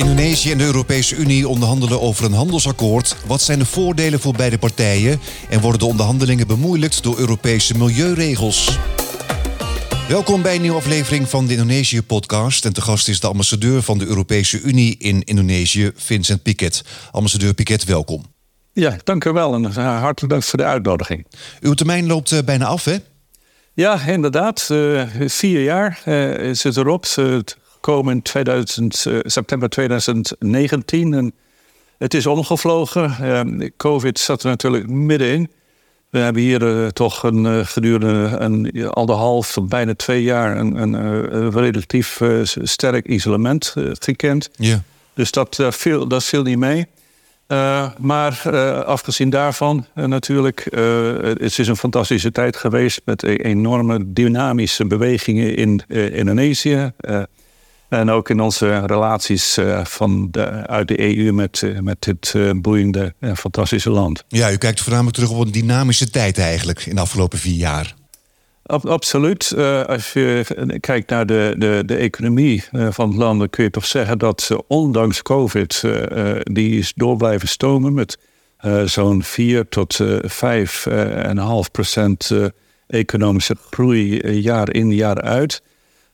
Indonesië 0.00 0.50
en 0.50 0.58
de 0.58 0.64
Europese 0.64 1.16
Unie 1.16 1.48
onderhandelen 1.48 2.00
over 2.00 2.24
een 2.24 2.32
handelsakkoord. 2.32 3.16
Wat 3.26 3.40
zijn 3.40 3.58
de 3.58 3.64
voordelen 3.64 4.20
voor 4.20 4.32
beide 4.32 4.58
partijen? 4.58 5.20
En 5.50 5.60
worden 5.60 5.78
de 5.78 5.86
onderhandelingen 5.86 6.46
bemoeilijkt 6.46 7.02
door 7.02 7.18
Europese 7.18 7.78
milieuregels? 7.78 8.78
Welkom 10.08 10.42
bij 10.42 10.54
een 10.54 10.60
nieuwe 10.60 10.76
aflevering 10.76 11.28
van 11.28 11.46
de 11.46 11.52
Indonesië-podcast. 11.52 12.64
En 12.64 12.72
te 12.72 12.80
gast 12.80 13.08
is 13.08 13.20
de 13.20 13.26
ambassadeur 13.26 13.82
van 13.82 13.98
de 13.98 14.06
Europese 14.06 14.60
Unie 14.60 14.96
in 14.98 15.22
Indonesië, 15.22 15.92
Vincent 15.94 16.42
Piquet. 16.42 16.84
Ambassadeur 17.10 17.54
Piquet, 17.54 17.84
welkom. 17.84 18.24
Ja, 18.72 18.96
dank 19.04 19.24
u 19.24 19.32
wel 19.32 19.54
en 19.54 19.64
hartelijk 19.74 20.32
dank 20.32 20.42
voor 20.42 20.58
de 20.58 20.64
uitnodiging. 20.64 21.26
Uw 21.60 21.74
termijn 21.74 22.06
loopt 22.06 22.32
eh, 22.32 22.38
bijna 22.44 22.64
af, 22.64 22.84
hè? 22.84 22.96
Ja, 23.74 24.00
inderdaad. 24.06 24.68
Uh, 24.72 25.02
vier 25.26 25.62
jaar 25.62 26.02
uh, 26.06 26.36
het 26.36 26.76
erop. 26.76 27.06
Het 27.14 27.56
komen 27.80 28.14
in 28.14 28.22
2000, 28.22 29.06
september 29.22 29.68
2019. 29.68 31.14
En 31.14 31.32
het 31.98 32.14
is 32.14 32.26
omgevlogen. 32.26 33.72
Covid 33.76 34.18
zat 34.18 34.42
er 34.42 34.48
natuurlijk 34.48 34.88
middenin. 34.88 35.50
We 36.10 36.18
hebben 36.18 36.42
hier 36.42 36.92
toch 36.92 37.22
een, 37.22 37.66
gedurende 37.66 38.36
een 38.38 38.88
anderhalf 38.90 39.52
tot 39.52 39.68
bijna 39.68 39.94
twee 39.94 40.22
jaar 40.22 40.56
een, 40.56 40.76
een 40.76 41.50
relatief 41.50 42.20
sterk 42.62 43.06
isolement 43.06 43.74
gekend. 43.98 44.50
Ja. 44.56 44.82
Dus 45.14 45.30
dat, 45.30 45.58
viel, 45.70 46.06
dat 46.06 46.24
viel 46.24 46.42
niet 46.42 46.58
mee. 46.58 46.86
Uh, 47.50 47.90
maar 47.98 48.42
uh, 48.46 48.78
afgezien 48.80 49.30
daarvan 49.30 49.86
uh, 49.94 50.04
natuurlijk, 50.04 50.66
het 51.40 51.58
is 51.58 51.68
een 51.68 51.76
fantastische 51.76 52.32
tijd 52.32 52.56
geweest 52.56 53.00
met 53.04 53.22
enorme 53.22 54.12
dynamische 54.12 54.86
bewegingen 54.86 55.56
in 55.56 55.82
Indonesië. 56.12 56.92
En 57.90 58.10
ook 58.10 58.30
in 58.30 58.40
onze 58.40 58.86
relaties 58.86 59.58
van 59.82 60.28
de, 60.30 60.66
uit 60.66 60.88
de 60.88 61.16
EU 61.16 61.32
met, 61.32 61.62
met 61.80 62.02
dit 62.02 62.34
boeiende 62.62 63.14
en 63.18 63.36
fantastische 63.36 63.90
land. 63.90 64.24
Ja, 64.28 64.52
u 64.52 64.56
kijkt 64.56 64.80
voornamelijk 64.80 65.16
terug 65.16 65.30
op 65.30 65.40
een 65.40 65.52
dynamische 65.52 66.10
tijd 66.10 66.38
eigenlijk 66.38 66.86
in 66.86 66.94
de 66.94 67.00
afgelopen 67.00 67.38
vier 67.38 67.56
jaar. 67.56 67.94
Absoluut. 68.62 69.52
Uh, 69.56 69.84
als 69.84 70.12
je 70.12 70.44
kijkt 70.80 71.10
naar 71.10 71.26
de, 71.26 71.54
de, 71.58 71.82
de 71.86 71.96
economie 71.96 72.64
van 72.72 73.08
het 73.08 73.18
land, 73.18 73.38
dan 73.38 73.50
kun 73.50 73.64
je 73.64 73.70
toch 73.70 73.86
zeggen 73.86 74.18
dat 74.18 74.48
uh, 74.52 74.58
ondanks 74.66 75.22
COVID, 75.22 75.82
die 76.42 76.78
is 76.78 76.92
door 76.96 77.16
blijven 77.16 77.48
stomen 77.48 77.94
met 77.94 78.18
zo'n 78.84 79.22
4 79.22 79.68
tot 79.68 79.98
5,5 80.02 80.08
procent 81.72 82.30
economische 82.86 83.56
groei 83.70 84.30
jaar 84.40 84.72
in 84.74 84.92
jaar 84.92 85.20
uit. 85.20 85.62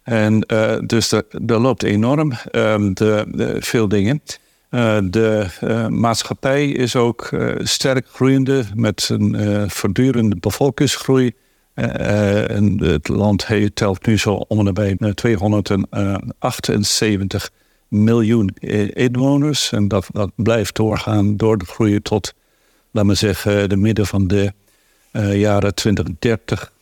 En 0.06 0.40
dus 0.86 1.12
er 1.12 1.24
loopt 1.46 1.82
enorm 1.82 2.32
um, 2.52 2.94
de, 2.94 3.26
de, 3.30 3.56
veel 3.60 3.88
dingen. 3.88 4.22
de 5.10 5.46
maatschappij 5.88 6.68
is 6.68 6.96
ook 6.96 7.30
sterk 7.58 8.06
groeiende 8.08 8.64
met 8.74 9.08
een 9.12 9.70
voortdurende 9.70 10.36
bevolkingsgroei. 10.36 11.32
En 11.74 12.82
het 12.82 13.08
land 13.08 13.46
telt 13.74 14.06
nu 14.06 14.18
zo 14.18 14.34
om 14.34 14.66
en 14.66 14.74
bij 14.74 14.96
278 15.14 17.50
miljoen 17.88 18.48
inwoners. 18.92 19.72
En 19.72 19.88
dat, 19.88 20.08
blijft 20.34 20.76
doorgaan, 20.76 21.36
door 21.36 21.58
de 21.58 21.64
groeien 21.64 22.02
tot, 22.02 22.34
laten 22.90 23.10
we 23.10 23.16
zeggen, 23.16 23.68
de 23.68 23.76
midden 23.76 24.06
van 24.06 24.26
de 24.26 24.52
jaren 25.32 25.74
2030. 25.74 26.74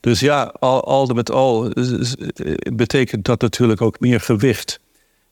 Dus 0.00 0.20
ja, 0.20 0.54
al, 0.58 0.84
al 0.84 1.06
met 1.06 1.30
al 1.30 1.72
betekent 2.72 3.24
dat 3.24 3.40
natuurlijk 3.40 3.80
ook 3.80 4.00
meer 4.00 4.20
gewicht 4.20 4.80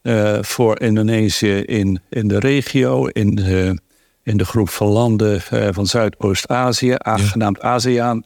uh, 0.03 0.39
voor 0.41 0.81
Indonesië 0.81 1.57
in, 1.57 2.01
in 2.11 2.29
de 2.29 2.39
regio, 2.39 3.07
in 3.07 3.35
de, 3.35 3.79
in 4.23 4.37
de 4.37 4.45
groep 4.45 4.69
van 4.69 4.87
landen 4.87 5.41
van 5.75 5.87
Zuidoost-Azië, 5.87 6.95
aangenaamd 6.99 7.61
ASEAN. 7.61 8.25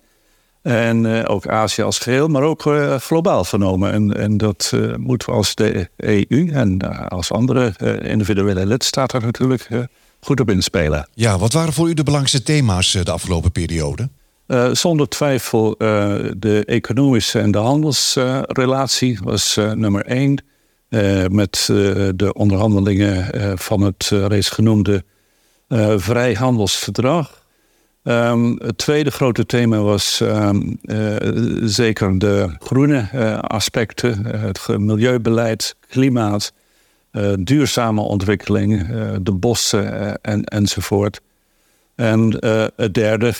En 0.62 1.04
uh, 1.04 1.22
ook 1.26 1.46
Azië 1.46 1.82
als 1.82 1.98
geheel, 1.98 2.28
maar 2.28 2.42
ook 2.42 2.64
uh, 2.64 2.94
globaal 2.94 3.44
genomen. 3.44 3.92
En, 3.92 4.16
en 4.16 4.36
dat 4.36 4.70
uh, 4.74 4.96
moeten 4.96 5.28
we 5.28 5.34
als 5.34 5.54
de 5.54 5.88
EU 5.96 6.50
en 6.52 6.78
als 7.08 7.32
andere 7.32 7.74
individuele 8.02 8.66
lidstaten 8.66 9.22
natuurlijk 9.22 9.68
goed 10.20 10.40
op 10.40 10.50
inspelen. 10.50 11.08
Ja, 11.14 11.38
wat 11.38 11.52
waren 11.52 11.72
voor 11.72 11.88
u 11.88 11.94
de 11.94 12.02
belangrijkste 12.02 12.42
thema's 12.42 12.92
de 12.92 13.10
afgelopen 13.10 13.52
periode? 13.52 14.08
Zonder 14.72 15.08
twijfel 15.08 15.74
de 16.36 16.62
economische 16.66 17.38
en 17.38 17.50
de 17.50 17.58
handelsrelatie 17.58 19.18
was 19.24 19.56
nummer 19.56 20.04
één. 20.06 20.44
met 21.30 21.64
de 22.14 22.30
onderhandelingen 22.32 23.58
van 23.58 23.80
het 23.80 24.08
reeds 24.08 24.48
genoemde 24.48 25.04
vrijhandelsverdrag. 25.96 27.42
Um, 28.04 28.58
het 28.58 28.78
tweede 28.78 29.10
grote 29.10 29.46
thema 29.46 29.78
was 29.78 30.20
uh, 30.20 30.50
zeker 31.62 32.18
de 32.18 32.54
groene 32.58 33.08
aspecten, 33.40 34.26
het 34.26 34.68
milieubeleid, 34.68 35.76
klimaat, 35.88 36.52
duurzame 37.38 38.00
ontwikkeling, 38.00 38.86
de 39.22 39.32
bossen 39.32 40.16
en, 40.22 40.44
enzovoort. 40.44 41.20
En 42.02 42.36
het 42.76 42.94
derde, 42.94 43.32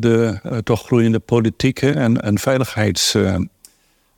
de 0.00 0.40
toch 0.64 0.84
groeiende 0.84 1.18
politieke 1.18 1.90
en, 1.90 2.22
en 2.22 2.38
veiligheids 2.38 3.14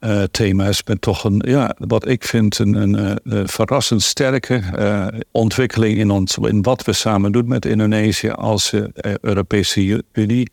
uh, 0.01 0.23
thema's 0.31 0.83
met 0.85 1.01
toch 1.01 1.25
een, 1.25 1.43
ja, 1.47 1.75
wat 1.79 2.09
ik 2.09 2.25
vind, 2.25 2.59
een, 2.59 2.75
een, 2.75 3.19
eh, 3.25 3.41
verrassend 3.45 4.03
sterke 4.03 4.63
uh, 4.79 5.07
ontwikkeling 5.31 5.99
in, 5.99 6.11
ons, 6.11 6.37
in 6.37 6.63
wat 6.63 6.85
we 6.85 6.93
samen 6.93 7.33
doen 7.33 7.49
met 7.49 7.65
Indonesië 7.65 8.31
als 8.31 8.73
uh, 8.73 8.85
Europese 9.21 10.05
Unie. 10.13 10.51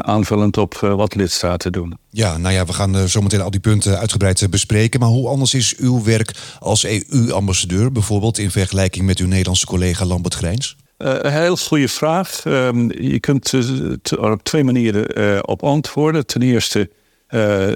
aanvullend 0.00 0.56
op 0.56 0.74
wat 0.74 1.14
lidstaten 1.14 1.72
doen. 1.72 1.98
Ja, 2.10 2.36
nou 2.38 2.54
ja, 2.54 2.64
we 2.64 2.72
gaan 2.72 3.08
zometeen 3.08 3.40
al 3.40 3.50
die 3.50 3.60
punten 3.60 3.98
uitgebreid 3.98 4.50
bespreken. 4.50 5.00
Maar 5.00 5.08
hoe 5.08 5.28
anders 5.28 5.54
is 5.54 5.76
uw 5.76 6.02
werk 6.02 6.34
als 6.58 6.84
EU-ambassadeur, 6.84 7.92
bijvoorbeeld 7.92 8.38
in 8.38 8.50
vergelijking 8.50 9.06
met 9.06 9.18
uw 9.18 9.26
Nederlandse 9.26 9.66
collega 9.66 10.04
Lambert 10.04 10.34
Grijns? 10.34 10.76
Een 10.98 11.32
heel 11.32 11.56
goede 11.56 11.88
vraag. 11.88 12.44
Um, 12.44 13.02
je 13.02 13.20
kunt 13.20 13.52
er 13.52 14.30
op 14.30 14.42
twee 14.42 14.64
manieren 14.64 15.48
op 15.48 15.62
antwoorden. 15.62 16.26
Ten 16.26 16.42
eerste 16.42 16.90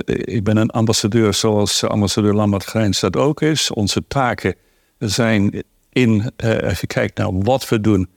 ik 0.06 0.44
ben 0.44 0.56
een 0.56 0.70
ambassadeur 0.70 1.34
zoals 1.34 1.84
ambassadeur 1.84 2.34
Lambert 2.34 2.64
Grijns 2.64 3.00
dat 3.00 3.16
ook 3.16 3.40
is. 3.40 3.70
Onze 3.70 4.02
taken 4.08 4.54
zijn 4.98 5.62
in, 5.88 6.32
als 6.64 6.80
je 6.80 6.86
kijkt 6.86 7.18
naar 7.18 7.38
wat 7.38 7.68
we 7.68 7.80
doen, 7.80 8.08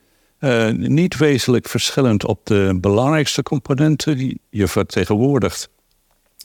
niet 0.78 1.18
wezenlijk 1.18 1.68
verschillend 1.68 2.26
op 2.26 2.40
de 2.44 2.78
belangrijkste 2.82 3.44
componenten. 3.44 4.40
Je 4.50 4.68
vertegenwoordigt 4.68 5.70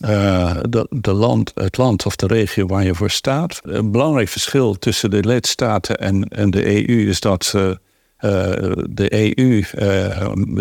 de, 0.01 0.87
de 0.91 1.13
land, 1.13 1.53
het 1.55 1.77
land 1.77 2.07
of 2.07 2.17
de 2.17 2.27
regio 2.27 2.67
waar 2.67 2.85
je 2.85 2.95
voor 2.95 3.11
staat. 3.11 3.61
Een 3.63 3.91
belangrijk 3.91 4.29
verschil 4.29 4.79
tussen 4.79 5.11
de 5.11 5.25
lidstaten 5.25 5.99
en, 5.99 6.25
en 6.29 6.51
de 6.51 6.89
EU 6.89 7.09
is 7.09 7.21
dat 7.21 7.55
de 8.91 9.37
EU, 9.39 9.65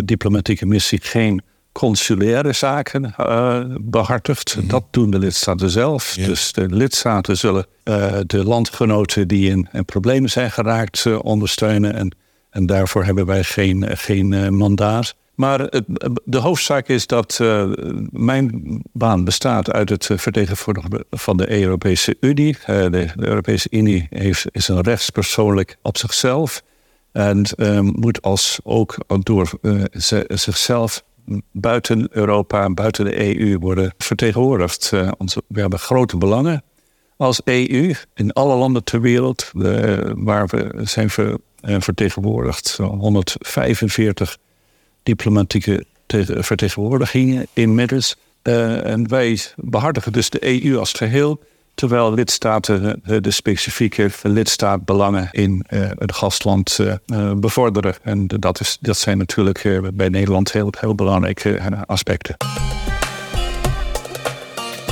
diplomatieke 0.05 0.65
missie, 0.65 0.99
geen 1.01 1.41
consulaire 1.71 2.53
zaken 2.53 3.13
uh, 3.19 3.63
behartigt. 3.81 4.55
Mhm. 4.57 4.67
Dat 4.67 4.83
doen 4.91 5.11
de 5.11 5.19
lidstaten 5.19 5.69
zelf. 5.69 6.13
Dus 6.13 6.53
de 6.53 6.65
lidstaten 6.69 7.37
zullen 7.37 7.65
uh, 7.83 8.17
de 8.25 8.43
landgenoten 8.43 9.27
die 9.27 9.49
in, 9.49 9.67
in 9.71 9.85
problemen 9.85 10.29
zijn 10.29 10.51
geraakt 10.51 11.05
uh, 11.05 11.19
ondersteunen. 11.21 11.93
En, 11.93 12.15
en 12.49 12.65
daarvoor 12.65 13.03
hebben 13.03 13.25
wij 13.25 13.43
geen, 13.43 13.97
geen 13.97 14.55
mandaat. 14.55 15.15
Maar 15.35 15.59
het, 15.59 15.83
de 16.23 16.37
hoofdzaak 16.37 16.87
is 16.87 17.07
dat 17.07 17.39
mijn 18.09 18.61
baan 18.93 19.23
bestaat 19.23 19.71
uit 19.71 19.89
het 19.89 20.09
vertegenwoordigen 20.15 21.05
van 21.09 21.37
de 21.37 21.51
Europese 21.61 22.17
Unie. 22.19 22.57
De, 22.65 22.87
de, 22.91 23.07
Europese 23.15 23.67
Unie 23.71 24.07
heeft, 24.09 24.45
is 24.51 24.67
een 24.67 24.81
rechtspersoonlijk 24.81 25.77
op 25.81 25.97
zichzelf. 25.97 26.63
En 27.11 27.45
moet 27.95 28.21
als 28.21 28.59
ook 28.63 28.97
door 29.23 29.51
zichzelf 30.27 31.03
buiten 31.51 32.07
Europa 32.11 32.63
en 32.63 32.73
buiten 32.73 33.05
de 33.05 33.37
EU 33.37 33.57
worden 33.57 33.93
vertegenwoordigd. 33.97 34.91
Uh, 34.93 35.11
we 35.47 35.59
hebben 35.59 35.79
grote 35.79 36.17
belangen 36.17 36.63
als 37.17 37.41
EU 37.43 37.93
in 38.13 38.33
alle 38.33 38.55
landen 38.55 38.83
ter 38.83 39.01
wereld 39.01 39.51
waar 40.15 40.47
we 40.47 40.71
zijn 40.83 41.09
ver, 41.09 41.37
vertegenwoordigd. 41.61 42.77
145 42.77 44.37
diplomatieke 45.03 45.85
vertegenwoordigingen 46.25 47.47
inmiddels. 47.53 48.15
En 48.41 49.07
wij 49.07 49.39
behartigen 49.55 50.11
dus 50.11 50.29
de 50.29 50.63
EU 50.63 50.77
als 50.77 50.91
geheel 50.91 51.39
terwijl 51.79 52.13
lidstaten 52.13 53.01
de 53.21 53.31
specifieke 53.31 54.09
lidstaatbelangen 54.23 55.27
in 55.31 55.65
uh, 55.69 55.89
het 55.95 56.13
gastland 56.13 56.79
bevorderen. 57.35 57.95
En 58.03 58.27
dat, 58.27 58.59
is, 58.59 58.77
dat 58.81 58.97
zijn 58.97 59.17
natuurlijk 59.17 59.79
bij 59.93 60.09
Nederland 60.09 60.51
heel, 60.51 60.73
heel 60.79 60.95
belangrijke 60.95 61.59
aspecten. 61.85 62.37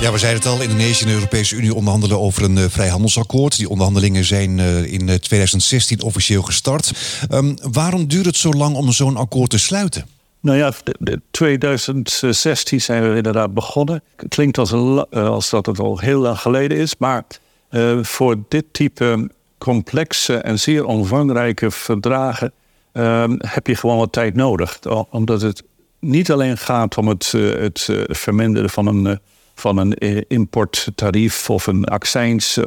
Ja, 0.01 0.12
we 0.12 0.18
zeiden 0.18 0.42
het 0.42 0.51
al. 0.51 0.62
Indonesië 0.62 1.01
en 1.01 1.07
de 1.07 1.13
Europese 1.13 1.56
Unie 1.56 1.74
onderhandelen 1.74 2.19
over 2.19 2.44
een 2.44 2.69
vrijhandelsakkoord. 2.69 3.57
Die 3.57 3.69
onderhandelingen 3.69 4.25
zijn 4.25 4.60
in 4.86 5.19
2016 5.19 6.01
officieel 6.01 6.42
gestart. 6.42 6.92
Um, 7.31 7.57
waarom 7.62 8.07
duurt 8.07 8.25
het 8.25 8.38
zo 8.38 8.51
lang 8.51 8.75
om 8.75 8.92
zo'n 8.92 9.18
akkoord 9.18 9.50
te 9.50 9.60
sluiten? 9.60 10.16
Nou 10.39 10.57
ja, 10.57 10.72
in 11.04 11.22
2016 11.31 12.81
zijn 12.81 13.10
we 13.10 13.16
inderdaad 13.16 13.54
begonnen. 13.54 14.04
Klinkt 14.30 14.57
als, 14.57 14.72
een, 14.72 15.10
als 15.10 15.50
dat 15.50 15.66
het 15.66 15.80
al 15.80 16.00
heel 16.00 16.19
lang 16.19 16.39
geleden 16.39 16.78
is. 16.78 16.98
Maar 16.98 17.24
uh, 17.72 18.04
voor 18.04 18.36
dit 18.48 18.66
type 18.72 19.30
complexe 19.57 20.38
en 20.38 20.60
zeer 20.60 20.86
omvangrijke 20.86 21.72
verdragen 21.72 22.51
uh, 22.94 23.24
heb 23.38 23.68
je 23.68 23.75
gewoon 23.75 23.98
wat 23.98 24.12
tijd 24.12 24.36
nodig. 24.36 24.80
Omdat 25.10 25.42
het 25.42 25.63
niet 26.00 26.31
alleen 26.31 26.57
gaat 26.57 26.98
om 26.98 27.07
het, 27.07 27.34
uh, 27.36 27.60
het 27.60 27.89
verminderen 28.07 28.69
van 28.69 28.88
een, 28.88 29.19
van 29.56 29.78
een 29.78 29.94
importtarief 30.28 31.50
of 31.50 31.68
een 31.68 31.86
accijns. 31.86 32.60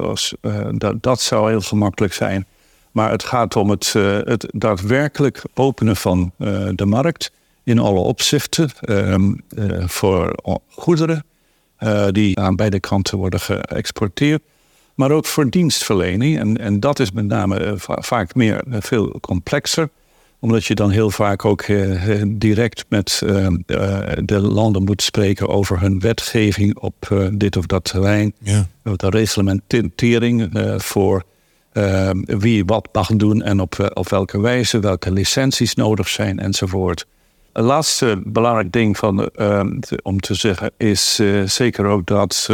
dat, 0.72 1.02
dat 1.02 1.20
zou 1.20 1.50
heel 1.50 1.60
gemakkelijk 1.60 2.12
zijn. 2.12 2.46
Maar 2.92 3.10
het 3.10 3.24
gaat 3.24 3.56
om 3.56 3.70
het, 3.70 3.92
het 4.24 4.46
daadwerkelijk 4.52 5.42
openen 5.54 5.96
van 5.96 6.32
de 6.74 6.86
markt 6.86 7.30
in 7.70 7.78
alle 7.78 8.00
opzichten 8.00 8.70
ehm, 8.80 9.32
voor 9.86 10.34
goederen 10.68 11.24
die 12.10 12.38
aan 12.38 12.56
beide 12.56 12.80
kanten 12.80 13.18
worden 13.18 13.40
geëxporteerd 13.40 14.42
maar 15.00 15.10
ook 15.10 15.26
voor 15.26 15.50
dienstverlening. 15.50 16.38
En, 16.38 16.56
en 16.56 16.80
dat 16.80 16.98
is 16.98 17.12
met 17.12 17.26
name 17.26 17.58
eh, 17.58 17.72
vaak 17.76 18.34
meer 18.34 18.64
veel 18.68 19.18
complexer 19.20 19.88
omdat 20.42 20.64
je 20.64 20.74
dan 20.74 20.90
heel 20.90 21.10
vaak 21.10 21.44
ook 21.44 21.66
direct 22.26 22.84
met 22.88 23.22
de 24.24 24.40
landen 24.40 24.84
moet 24.84 25.02
spreken 25.02 25.48
over 25.48 25.80
hun 25.80 26.00
wetgeving 26.00 26.78
op 26.78 27.28
dit 27.32 27.56
of 27.56 27.66
dat 27.66 27.84
terrein. 27.84 28.32
Ja. 28.38 28.66
De 28.82 29.08
reglementering 29.08 30.50
voor 30.76 31.24
wie 32.24 32.64
wat 32.64 32.88
mag 32.92 33.08
doen 33.08 33.42
en 33.42 33.60
op, 33.60 33.90
op 33.94 34.08
welke 34.08 34.40
wijze, 34.40 34.80
welke 34.80 35.12
licenties 35.12 35.74
nodig 35.74 36.08
zijn 36.08 36.38
enzovoort. 36.38 37.06
Het 37.52 37.64
laatste 37.64 38.22
belangrijk 38.24 38.72
ding 38.72 38.96
van, 38.96 39.30
om 40.02 40.20
te 40.20 40.34
zeggen 40.34 40.72
is 40.76 41.20
zeker 41.44 41.84
ook 41.86 42.06
dat 42.06 42.48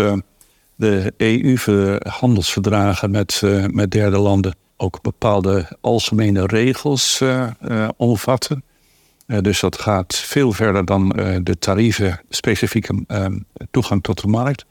de 0.77 1.13
EU-handelsverdragen 1.17 3.11
met, 3.11 3.41
uh, 3.45 3.65
met 3.67 3.91
derde 3.91 4.19
landen 4.19 4.57
ook 4.77 5.03
bepaalde 5.03 5.77
algemene 5.81 6.47
regels 6.47 7.23
omvatten. 7.97 8.65
dus 9.27 9.61
dat 9.61 9.81
gaat 9.81 10.17
veel 10.17 10.53
verder 10.53 10.85
dan 10.85 11.09
de 11.43 11.57
tarieven, 11.59 12.21
specifieke 12.29 13.05
toegang 13.71 14.03
tot 14.03 14.21
de 14.21 14.29
markt. 14.29 14.67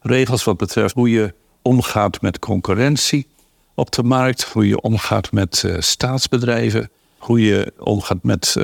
Regels 0.00 0.44
wat 0.44 0.56
betreft 0.56 0.94
hoe 0.94 1.10
je 1.10 1.34
omgaat 1.62 2.20
met 2.20 2.38
concurrentie 2.38 3.26
op 3.74 3.90
de 3.90 4.02
markt, 4.02 4.42
hoe 4.42 4.68
je 4.68 4.80
omgaat 4.80 5.32
met 5.32 5.64
staatsbedrijven, 5.78 6.90
hoe 7.18 7.40
je 7.40 7.72
omgaat 7.78 8.22
met 8.22 8.56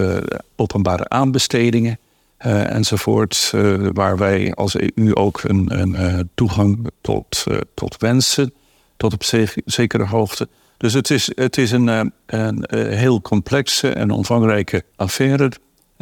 openbare 0.56 1.08
aanbestedingen. 1.08 1.99
Uh, 2.46 2.70
enzovoort. 2.70 3.52
Uh, 3.54 3.88
waar 3.93 4.16
wij 4.16 4.54
als 4.54 4.76
EU 4.76 5.14
ook 5.14 5.40
een, 5.43 5.81
een 5.81 6.31
toegang 6.34 6.90
tot, 7.00 7.44
tot 7.75 7.96
wensen, 7.96 8.52
tot 8.96 9.12
op 9.12 9.25
zekere 9.64 10.06
hoogte. 10.06 10.49
Dus 10.76 10.93
het 10.93 11.10
is, 11.10 11.32
het 11.34 11.58
is 11.58 11.70
een, 11.70 12.12
een 12.26 12.64
heel 12.75 13.20
complexe 13.20 13.88
en 13.88 14.10
omvangrijke 14.10 14.84
affaire. 14.96 15.50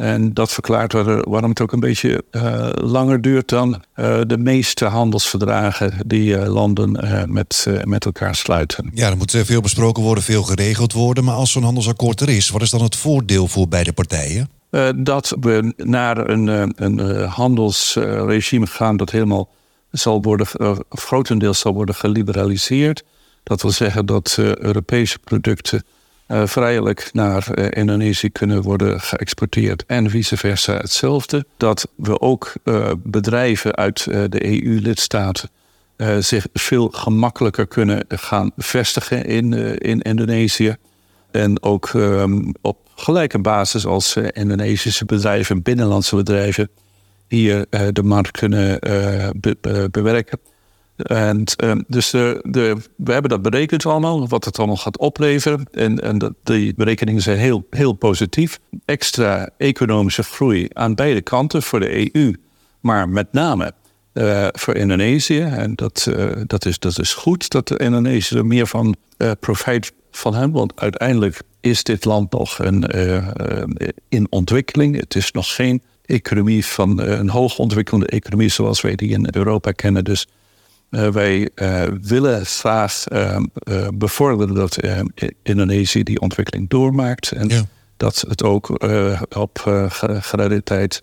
En 0.01 0.33
dat 0.33 0.51
verklaart 0.51 0.93
waarom 0.93 1.49
het 1.49 1.61
ook 1.61 1.71
een 1.71 1.79
beetje 1.79 2.23
langer 2.81 3.21
duurt 3.21 3.49
dan 3.49 3.83
de 4.27 4.37
meeste 4.37 4.85
handelsverdragen 4.85 5.93
die 6.05 6.37
landen 6.37 6.91
met, 7.27 7.67
met 7.83 8.05
elkaar 8.05 8.35
sluiten. 8.35 8.91
Ja, 8.93 9.09
er 9.09 9.17
moet 9.17 9.31
veel 9.31 9.61
besproken 9.61 10.03
worden, 10.03 10.23
veel 10.23 10.43
geregeld 10.43 10.93
worden. 10.93 11.23
Maar 11.23 11.35
als 11.35 11.51
zo'n 11.51 11.63
handelsakkoord 11.63 12.21
er 12.21 12.29
is, 12.29 12.49
wat 12.49 12.61
is 12.61 12.69
dan 12.69 12.83
het 12.83 12.95
voordeel 12.95 13.47
voor 13.47 13.67
beide 13.67 13.93
partijen? 13.93 14.49
Dat 14.95 15.35
we 15.39 15.73
naar 15.77 16.29
een, 16.29 16.73
een 16.75 17.25
handelsregime 17.25 18.67
gaan 18.67 18.97
dat 18.97 19.09
helemaal 19.09 19.49
zal 19.91 20.21
worden, 20.21 20.47
of 20.89 21.03
grotendeels 21.03 21.59
zal 21.59 21.73
worden 21.73 21.95
geliberaliseerd. 21.95 23.03
Dat 23.43 23.61
wil 23.61 23.71
zeggen 23.71 24.05
dat 24.05 24.35
Europese 24.39 25.19
producten 25.19 25.83
vrijelijk 26.31 27.09
naar 27.13 27.59
Indonesië 27.73 28.29
kunnen 28.29 28.61
worden 28.61 29.01
geëxporteerd 29.01 29.83
en 29.87 30.09
vice 30.09 30.37
versa 30.37 30.77
hetzelfde. 30.77 31.45
Dat 31.57 31.87
we 31.95 32.19
ook 32.19 32.53
bedrijven 32.97 33.75
uit 33.75 34.03
de 34.03 34.45
EU-lidstaten 34.45 35.49
zich 36.19 36.47
veel 36.53 36.87
gemakkelijker 36.87 37.67
kunnen 37.67 38.05
gaan 38.07 38.51
vestigen 38.57 39.25
in, 39.25 39.53
in 39.77 40.01
Indonesië. 40.01 40.75
En 41.31 41.63
ook 41.63 41.93
um, 41.93 42.53
op 42.61 42.77
gelijke 42.95 43.39
basis 43.39 43.85
als 43.85 44.15
Indonesische 44.15 45.05
bedrijven, 45.05 45.61
binnenlandse 45.61 46.15
bedrijven, 46.15 46.69
hier 47.27 47.65
de 47.91 48.03
markt 48.03 48.31
kunnen 48.31 48.79
be 49.39 49.87
bewerken. 49.91 50.39
En 51.03 51.43
um, 51.63 51.83
dus 51.87 52.09
de, 52.09 52.77
we 52.95 53.11
hebben 53.11 53.29
dat 53.29 53.41
berekend 53.41 53.85
allemaal, 53.85 54.27
wat 54.27 54.45
het 54.45 54.57
allemaal 54.57 54.77
gaat 54.77 54.97
opleveren. 54.97 55.67
En, 55.71 55.99
en 55.99 56.35
die 56.43 56.73
berekeningen 56.75 57.21
zijn 57.21 57.37
heel, 57.37 57.67
heel 57.69 57.93
positief. 57.93 58.59
Extra 58.85 59.49
economische 59.57 60.23
groei 60.23 60.67
aan 60.73 60.95
beide 60.95 61.21
kanten 61.21 61.63
voor 61.63 61.79
de 61.79 62.15
EU, 62.15 62.35
maar 62.79 63.09
met 63.09 63.27
name 63.31 63.73
uh, 64.13 64.47
voor 64.51 64.75
Indonesië. 64.75 65.41
En 65.41 65.75
dat, 65.75 66.07
uh, 66.09 66.31
dat, 66.47 66.65
is, 66.65 66.79
dat 66.79 66.99
is 66.99 67.13
goed 67.13 67.49
dat 67.49 67.67
de 67.67 67.77
Indonesië 67.77 68.35
er 68.35 68.45
meer 68.45 68.67
van 68.67 68.95
uh, 69.17 69.31
profijt 69.39 69.91
van 70.11 70.33
hem. 70.33 70.51
Want 70.51 70.79
uiteindelijk 70.79 71.41
is 71.59 71.83
dit 71.83 72.05
land 72.05 72.31
nog 72.31 72.59
een, 72.59 72.83
in 74.09 74.27
ontwikkeling. 74.29 74.99
Het 74.99 75.15
is 75.15 75.31
nog 75.31 75.55
geen 75.55 75.81
economie 76.05 76.65
van 76.65 76.99
een 76.99 77.29
hoogontwikkelde 77.29 78.05
economie 78.05 78.49
zoals 78.49 78.81
wij 78.81 78.95
die 78.95 79.09
in 79.09 79.27
Europa 79.31 79.71
kennen. 79.71 80.03
Dus 80.03 80.27
wij 80.91 81.49
willen 82.01 82.45
graag 82.45 83.03
bevorderen 83.93 84.55
dat 84.55 84.77
Indonesië 85.43 86.03
die 86.03 86.19
ontwikkeling 86.19 86.69
doormaakt. 86.69 87.31
En 87.31 87.47
ja. 87.47 87.65
dat 87.97 88.25
het 88.27 88.43
ook 88.43 88.69
op 89.35 89.63
uh, 89.67 90.57
tijd 90.63 91.01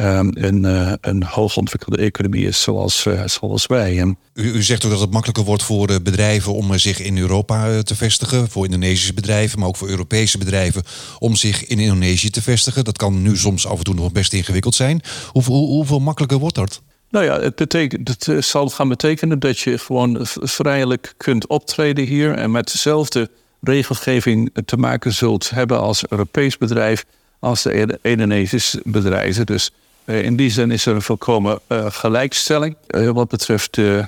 Ehm, 0.00 0.30
een, 0.32 0.64
een 1.00 1.24
hoogontwikkelde 1.24 1.96
economie 1.96 2.46
is 2.46 2.62
zoals, 2.62 3.06
zoals 3.24 3.66
wij. 3.66 4.00
En 4.00 4.18
u, 4.34 4.52
u, 4.52 4.62
zegt 4.62 4.84
ook 4.84 4.90
dat 4.90 5.00
het 5.00 5.10
makkelijker 5.10 5.44
wordt 5.44 5.62
voor 5.62 6.02
bedrijven 6.02 6.54
om 6.54 6.78
zich 6.78 7.00
in 7.00 7.18
Europa 7.18 7.70
eh, 7.70 7.78
te 7.78 7.96
vestigen. 7.96 8.50
Voor 8.50 8.64
Indonesische 8.64 9.14
bedrijven, 9.14 9.58
maar 9.58 9.68
ook 9.68 9.76
voor 9.76 9.88
Europese 9.88 10.38
bedrijven 10.38 10.82
om 11.18 11.34
zich 11.34 11.66
in 11.66 11.78
Indonesië 11.78 12.30
te 12.30 12.42
vestigen. 12.42 12.84
Dat 12.84 12.96
kan 12.96 13.22
nu 13.22 13.36
soms 13.36 13.66
af 13.66 13.78
en 13.78 13.84
toe 13.84 13.94
nog 13.94 14.12
best 14.12 14.32
ingewikkeld 14.32 14.74
zijn. 14.74 15.02
Hoe, 15.32 15.42
hoe, 15.44 15.66
hoeveel 15.66 16.00
makkelijker 16.00 16.38
wordt 16.38 16.54
dat? 16.54 16.82
Nou 17.10 17.24
ja, 17.24 17.40
het, 17.40 17.54
betekent, 17.54 18.26
het 18.26 18.44
zal 18.44 18.68
gaan 18.68 18.88
betekenen 18.88 19.38
dat 19.38 19.58
je 19.58 19.78
gewoon 19.78 20.18
vrijelijk 20.40 21.14
kunt 21.16 21.46
optreden 21.46 22.04
hier 22.04 22.34
en 22.34 22.50
met 22.50 22.72
dezelfde 22.72 23.30
regelgeving 23.60 24.50
te 24.64 24.76
maken 24.76 25.12
zult 25.12 25.50
hebben 25.50 25.80
als 25.80 26.08
Europees 26.08 26.58
bedrijf 26.58 27.04
als 27.38 27.62
de 27.62 27.98
Indonesische 28.02 28.80
bedrijven. 28.84 29.46
Dus 29.46 29.70
eh, 30.04 30.22
in 30.22 30.36
die 30.36 30.50
zin 30.50 30.70
is 30.70 30.86
er 30.86 30.94
een 30.94 31.02
volkomen 31.02 31.60
uh, 31.68 31.86
gelijkstelling 31.90 32.76
wat 33.12 33.28
betreft 33.28 33.74
de, 33.74 34.04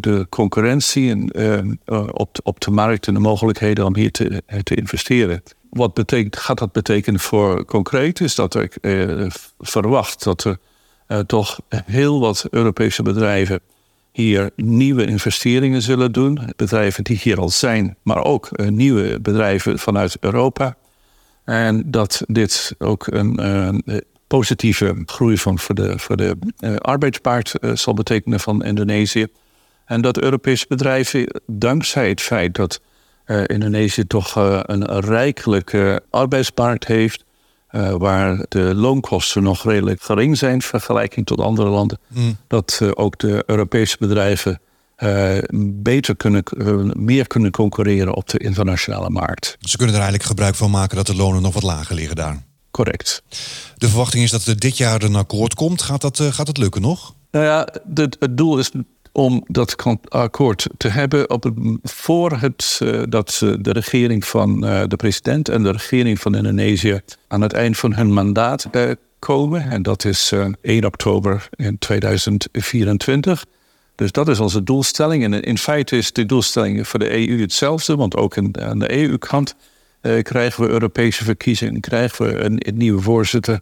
de, 0.00 0.26
concurrentie 0.28 1.10
en, 1.10 1.80
op, 2.12 2.34
de, 2.34 2.40
op 2.42 2.60
de 2.60 2.70
markt 2.70 3.06
en 3.06 3.14
de 3.14 3.20
mogelijkheden 3.20 3.84
om 3.84 3.96
hier 3.96 4.10
te, 4.10 4.42
te 4.62 4.74
investeren. 4.74 5.42
Wat 5.70 5.94
betekent, 5.94 6.36
gaat 6.36 6.58
dat 6.58 6.72
betekenen 6.72 7.20
voor 7.20 7.64
concreet? 7.64 8.20
Is 8.20 8.34
dat 8.34 8.54
ik 8.54 8.76
verwacht 9.58 10.24
dat 10.24 10.44
er 10.44 10.58
toch 11.26 11.60
heel 11.84 12.20
wat 12.20 12.46
Europese 12.50 13.02
bedrijven 13.02 13.60
hier 14.12 14.50
nieuwe 14.56 15.06
investeringen 15.06 15.82
zullen 15.82 16.12
doen. 16.12 16.38
Bedrijven 16.56 17.04
die 17.04 17.18
hier 17.22 17.40
al 17.40 17.48
zijn, 17.48 17.96
maar 18.02 18.24
ook 18.24 18.50
nieuwe 18.68 19.20
bedrijven 19.20 19.78
vanuit 19.78 20.16
Europa. 20.20 20.76
En 21.44 21.90
dat 21.90 22.22
dit 22.26 22.74
ook 22.78 23.06
een 23.06 24.02
positieve 24.26 25.02
groei 25.06 25.38
van 25.38 25.58
voor 25.58 25.74
de, 25.74 25.98
voor 25.98 26.16
de 26.16 26.36
arbeidsmarkt 26.78 27.52
zal 27.74 27.94
betekenen 27.94 28.40
van 28.40 28.64
Indonesië. 28.64 29.26
En 29.84 30.00
dat 30.00 30.18
Europese 30.20 30.64
bedrijven, 30.68 31.42
dankzij 31.46 32.08
het 32.08 32.20
feit 32.20 32.54
dat 32.54 32.80
Indonesië 33.46 34.06
toch 34.06 34.34
een 34.62 35.00
rijkelijke 35.00 36.02
arbeidsmarkt 36.10 36.86
heeft, 36.86 37.24
waar 37.98 38.44
de 38.48 38.74
loonkosten 38.74 39.42
nog 39.42 39.64
redelijk 39.64 40.02
gering 40.02 40.38
zijn 40.38 40.52
in 40.52 40.62
vergelijking 40.62 41.26
tot 41.26 41.40
andere 41.40 41.68
landen, 41.68 41.98
mm. 42.08 42.36
dat 42.46 42.80
ook 42.94 43.18
de 43.18 43.42
Europese 43.46 43.96
bedrijven 43.98 44.60
beter 45.82 46.16
kunnen, 46.16 46.44
meer 46.96 47.26
kunnen 47.26 47.50
concurreren 47.50 48.14
op 48.14 48.28
de 48.28 48.38
internationale 48.38 49.10
markt. 49.10 49.56
Ze 49.60 49.76
kunnen 49.76 49.94
er 49.94 50.00
eigenlijk 50.00 50.30
gebruik 50.30 50.54
van 50.54 50.70
maken 50.70 50.96
dat 50.96 51.06
de 51.06 51.16
lonen 51.16 51.42
nog 51.42 51.54
wat 51.54 51.62
lager 51.62 51.94
liggen 51.94 52.16
daar. 52.16 52.42
Correct. 52.70 53.22
De 53.76 53.88
verwachting 53.88 54.24
is 54.24 54.30
dat 54.30 54.44
er 54.44 54.58
dit 54.58 54.76
jaar 54.76 55.02
een 55.02 55.16
akkoord 55.16 55.54
komt. 55.54 55.82
Gaat 55.82 56.00
dat, 56.00 56.20
gaat 56.20 56.46
dat 56.46 56.58
lukken 56.58 56.82
nog? 56.82 57.14
Nou 57.30 57.44
ja, 57.44 57.68
het, 57.94 58.16
het 58.18 58.36
doel 58.36 58.58
is 58.58 58.70
om 59.12 59.44
dat 59.46 59.76
akkoord 60.08 60.66
te 60.76 60.88
hebben 60.88 61.30
op 61.30 61.52
voor 61.82 62.32
het, 62.32 62.80
uh, 62.82 63.02
dat 63.08 63.38
de 63.60 63.72
regering 63.72 64.24
van 64.24 64.64
uh, 64.64 64.82
de 64.86 64.96
president 64.96 65.48
en 65.48 65.62
de 65.62 65.70
regering 65.70 66.20
van 66.20 66.34
Indonesië 66.34 67.00
aan 67.28 67.40
het 67.40 67.52
eind 67.52 67.78
van 67.78 67.94
hun 67.94 68.12
mandaat 68.12 68.68
uh, 68.72 68.90
komen. 69.18 69.70
En 69.70 69.82
dat 69.82 70.04
is 70.04 70.32
1 70.62 70.84
oktober 70.84 71.48
in 71.50 71.78
2024. 71.78 73.44
Dus 73.94 74.12
dat 74.12 74.28
is 74.28 74.40
onze 74.40 74.62
doelstelling. 74.62 75.24
En 75.24 75.42
in 75.42 75.58
feite 75.58 75.96
is 75.96 76.12
de 76.12 76.26
doelstelling 76.26 76.88
voor 76.88 76.98
de 76.98 77.28
EU 77.28 77.40
hetzelfde, 77.40 77.96
want 77.96 78.16
ook 78.16 78.36
in, 78.36 78.60
aan 78.60 78.78
de 78.78 78.92
EU-kant 78.92 79.54
krijgen 80.22 80.64
we 80.64 80.70
Europese 80.70 81.24
verkiezingen, 81.24 81.80
krijgen 81.80 82.26
we 82.26 82.38
een, 82.38 82.68
een 82.68 82.76
nieuwe 82.76 83.02
voorzitter 83.02 83.60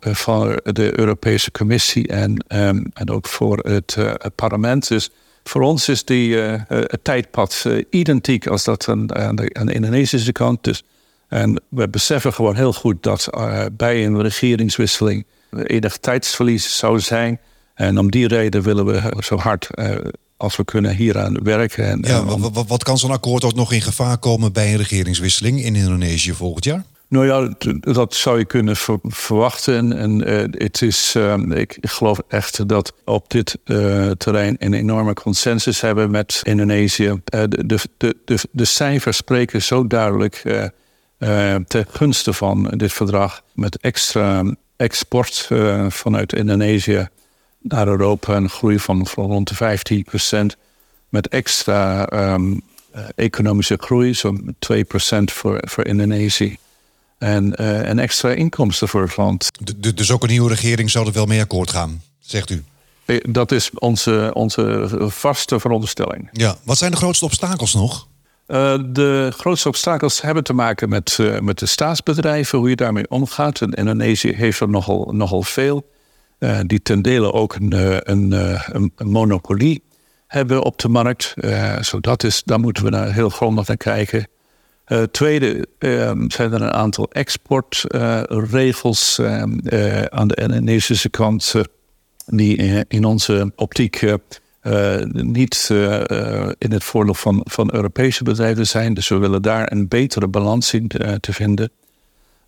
van 0.00 0.60
de 0.62 0.98
Europese 0.98 1.50
Commissie 1.50 2.08
en, 2.08 2.44
um, 2.48 2.90
en 2.94 3.10
ook 3.10 3.26
voor 3.26 3.58
het, 3.58 3.96
uh, 3.98 4.12
het, 4.16 4.34
parlement. 4.34 4.88
Dus 4.88 5.10
voor 5.44 5.62
ons 5.62 5.88
is 5.88 6.04
die, 6.04 6.28
uh, 6.28 6.60
het 6.68 7.04
tijdpad 7.04 7.66
identiek 7.90 8.46
als 8.46 8.64
dat 8.64 8.88
aan, 8.88 9.14
aan, 9.14 9.36
de, 9.36 9.50
aan, 9.52 9.66
de, 9.66 9.72
Indonesische 9.72 10.32
kant. 10.32 10.64
Dus, 10.64 10.82
en 11.28 11.62
we 11.68 11.88
beseffen 11.88 12.32
gewoon 12.32 12.56
heel 12.56 12.72
goed 12.72 13.02
dat 13.02 13.30
bij 13.72 14.06
een 14.06 14.22
regeringswisseling 14.22 15.24
enig 15.50 15.96
tijdsverlies 15.96 16.76
zou 16.76 17.00
zijn. 17.00 17.40
En 17.74 17.98
om 17.98 18.10
die 18.10 18.28
reden 18.28 18.62
willen 18.62 18.86
we 18.86 19.12
zo 19.18 19.36
hard 19.36 19.70
als 20.36 20.56
we 20.56 20.64
kunnen 20.64 20.96
hieraan 20.96 21.42
werken. 21.42 21.86
En, 21.88 21.98
ja, 22.02 22.24
wat, 22.24 22.66
wat 22.66 22.84
kan 22.84 22.98
zo'n 22.98 23.10
akkoord 23.10 23.44
ook 23.44 23.54
nog 23.54 23.72
in 23.72 23.80
gevaar 23.80 24.18
komen 24.18 24.52
bij 24.52 24.70
een 24.70 24.76
regeringswisseling 24.76 25.64
in 25.64 25.76
Indonesië 25.76 26.32
volgend 26.32 26.64
jaar? 26.64 26.84
Nou 27.08 27.26
ja, 27.26 27.54
dat 27.80 28.14
zou 28.14 28.38
je 28.38 28.44
kunnen 28.44 28.76
verwachten. 29.02 29.92
En 29.92 30.28
uh, 30.28 30.44
het 30.50 30.82
is, 30.82 31.14
uh, 31.16 31.34
ik 31.48 31.78
geloof 31.80 32.20
echt 32.28 32.68
dat 32.68 32.92
op 33.04 33.30
dit 33.30 33.58
uh, 33.64 34.10
terrein 34.10 34.56
een 34.58 34.74
enorme 34.74 35.14
consensus 35.14 35.80
hebben 35.80 36.10
met 36.10 36.40
Indonesië. 36.42 37.20
de, 37.24 37.48
de, 37.66 37.78
de, 38.24 38.38
de, 38.50 38.64
cijfers 38.64 39.16
spreken 39.16 39.62
zo 39.62 39.86
duidelijk 39.86 40.42
ten 41.66 41.86
gunste 41.88 42.32
van 42.32 42.72
dit 42.76 42.92
verdrag. 42.92 43.42
Met 43.54 43.78
extra 43.80 44.54
export 44.76 45.50
vanuit 45.88 46.32
Indonesië 46.32 47.08
naar 47.60 47.88
Europa, 47.88 48.36
een 48.36 48.50
groei 48.50 48.78
van, 48.78 49.06
rond 49.14 49.48
de 49.48 49.54
15 49.54 50.04
procent. 50.04 50.56
Met 51.08 51.28
extra 51.28 52.08
um, 52.34 52.62
economische 53.14 53.76
groei, 53.80 54.14
zo'n 54.14 54.56
2 54.58 54.84
procent 54.84 55.32
voor, 55.32 55.62
voor 55.64 55.84
Indonesië 55.84 56.58
en, 57.18 57.54
uh, 57.60 57.88
en 57.88 57.98
extra 57.98 58.30
inkomsten 58.30 58.88
voor 58.88 59.02
het 59.02 59.16
land. 59.16 59.50
dus 59.94 60.10
ook 60.10 60.22
een 60.22 60.28
nieuwe 60.28 60.48
regering 60.48 60.90
zou 60.90 61.06
er 61.06 61.12
wel 61.12 61.26
mee 61.26 61.40
akkoord 61.40 61.70
gaan, 61.70 62.02
zegt 62.18 62.50
u? 62.50 62.64
Eh, 63.06 63.16
dat 63.28 63.52
is 63.52 63.70
onze, 63.74 64.30
onze 64.34 64.88
vaste 64.98 65.60
veronderstelling. 65.60 66.28
Ja, 66.32 66.56
wat 66.62 66.78
zijn 66.78 66.90
de 66.90 66.96
grootste 66.96 67.24
obstakels 67.24 67.74
nog? 67.74 68.06
Uh, 68.46 68.78
de 68.86 69.32
grootste 69.36 69.68
obstakels 69.68 70.20
hebben 70.20 70.44
te 70.44 70.52
maken 70.52 70.88
met, 70.88 71.18
uh, 71.20 71.38
met 71.38 71.58
de 71.58 71.66
staatsbedrijven, 71.66 72.58
hoe 72.58 72.68
je 72.68 72.76
daarmee 72.76 73.10
omgaat. 73.10 73.60
En 73.60 73.70
Indonesië 73.72 74.32
heeft 74.32 74.60
er 74.60 74.68
nogal, 74.68 75.10
nogal 75.12 75.42
veel. 75.42 75.90
Uh, 76.38 76.58
die 76.66 76.82
ten 76.82 77.02
dele 77.02 77.32
ook 77.32 77.54
een, 77.54 77.72
een, 78.10 78.32
een, 78.32 78.92
een 78.96 79.08
monopolie 79.10 79.82
hebben 80.26 80.62
op 80.62 80.78
de 80.78 80.88
markt. 80.88 81.34
zo 81.80 82.00
dat 82.00 82.24
is, 82.24 82.42
daar 82.44 82.60
moeten 82.60 82.84
we 82.84 82.90
naar 82.90 83.12
heel 83.12 83.28
grondig 83.28 83.66
naar 83.66 83.76
kijken. 83.76 84.28
Uh, 84.88 85.02
tweede 85.02 85.66
ehm, 85.78 86.30
zijn 86.30 86.52
er 86.52 86.62
een 86.62 86.72
aantal 86.72 87.10
exportregels 87.10 89.18
uh, 89.18 89.42
uh, 89.62 90.02
aan 90.02 90.28
de 90.28 90.34
Indonesische 90.34 91.08
kant 91.08 91.54
die 92.26 92.84
in 92.88 93.04
onze 93.04 93.52
optiek 93.56 94.14
niet 95.10 95.68
in 96.58 96.72
het 96.72 96.84
voordeel 96.84 97.14
van, 97.14 97.40
van 97.44 97.74
Europese 97.74 98.24
bedrijven 98.24 98.66
zijn. 98.66 98.94
Dus 98.94 99.08
we 99.08 99.16
willen 99.16 99.42
daar 99.42 99.72
een 99.72 99.88
betere 99.88 100.28
balans 100.28 100.74
in 100.74 100.88
te 101.20 101.32
vinden. 101.32 101.70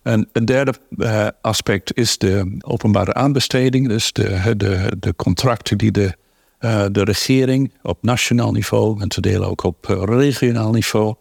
En 0.01 0.29
een 0.33 0.45
derde 0.45 0.73
aspect 1.41 1.97
is 1.97 2.17
de 2.17 2.57
openbare 2.59 3.13
aanbesteding, 3.13 3.87
dus 3.87 4.11
de, 4.11 4.53
de, 4.57 4.91
de 4.99 5.15
contracten 5.15 5.77
die 5.77 5.91
de, 5.91 6.13
de 6.91 7.03
regering 7.03 7.73
op 7.81 7.97
nationaal 8.01 8.51
niveau 8.51 9.01
en 9.01 9.09
te 9.09 9.21
delen 9.21 9.47
ook 9.47 9.63
op 9.63 9.85
regionaal 10.05 10.71
niveau 10.71 11.15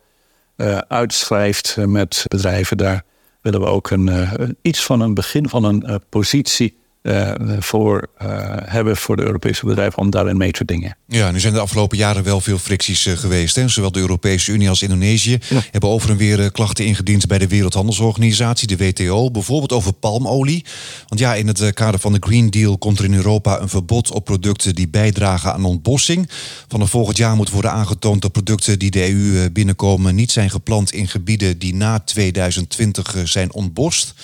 uitschrijft 0.89 1.77
met 1.77 2.25
bedrijven. 2.29 2.77
Daar 2.77 3.05
willen 3.41 3.61
we 3.61 3.67
ook 3.67 3.91
een, 3.91 4.07
uh, 4.07 4.33
iets 4.63 4.85
van 4.85 5.01
een 5.01 5.15
begin 5.15 5.49
van 5.49 5.65
een 5.65 5.85
uh, 5.87 5.95
positie 6.09 6.77
uh, 7.09 7.33
voor 7.59 8.09
uh, 8.23 8.29
hebben 8.65 8.97
voor 8.97 9.17
de 9.17 9.23
Europese 9.23 9.67
bedrijven 9.67 9.99
om 9.99 10.11
daarin 10.11 10.37
mee 10.37 10.51
te 10.51 10.65
dingen. 10.65 10.97
Ja, 11.07 11.31
nu 11.31 11.41
zijn 11.41 11.53
de 11.53 11.61
afgelopen 11.61 11.97
jaren 11.97 12.25
wel 12.25 12.41
veel 12.41 12.59
fricties 12.59 13.07
uh, 13.07 13.17
geweest. 13.17 13.57
Hè? 13.57 13.69
Zowel 13.69 13.93
de 13.93 14.01
Europese 14.01 14.53
Unie 14.53 14.69
als 14.69 14.83
Indonesië 14.83 15.39
ja. 15.49 15.61
hebben 15.71 15.91
over 15.91 16.11
en 16.11 16.17
weer 16.17 16.53
klachten 16.53 16.85
ingediend 16.85 17.27
bij 17.27 17.39
de 17.39 17.49
Wereldhandelsorganisatie, 17.49 18.67
de 18.67 18.77
WTO, 18.77 19.31
bijvoorbeeld 19.31 19.73
over 19.73 19.93
palmolie. 19.93 20.65
Want 21.09 21.21
ja, 21.21 21.35
in 21.35 21.47
het 21.47 21.73
kader 21.73 22.01
van 22.01 22.13
de 22.13 22.19
Green 22.21 22.51
Deal 22.51 22.79
komt 22.79 22.99
er 22.99 23.05
in 23.05 23.15
Europa 23.15 23.61
een 23.61 23.69
verbod 23.69 24.11
op 24.11 24.25
producten 24.25 24.75
die 24.75 24.89
bijdragen 24.89 25.53
aan 25.53 25.65
ontbossing. 25.65 26.29
Vanaf 26.69 26.91
volgend 26.91 27.17
jaar 27.17 27.37
moet 27.37 27.51
worden 27.51 27.73
aangetoond 27.73 28.23
dat 28.23 28.33
producten 28.33 28.79
die 28.79 28.91
de 28.91 29.13
EU 29.13 29.51
binnenkomen 29.51 30.15
niet 30.15 30.33
zijn 30.33 30.51
geplant 30.51 30.93
in 30.93 31.09
gebieden 31.09 31.59
die 31.59 31.75
na 31.75 31.99
2020 31.99 33.15
zijn 33.25 33.53
ontbost. 33.53 34.15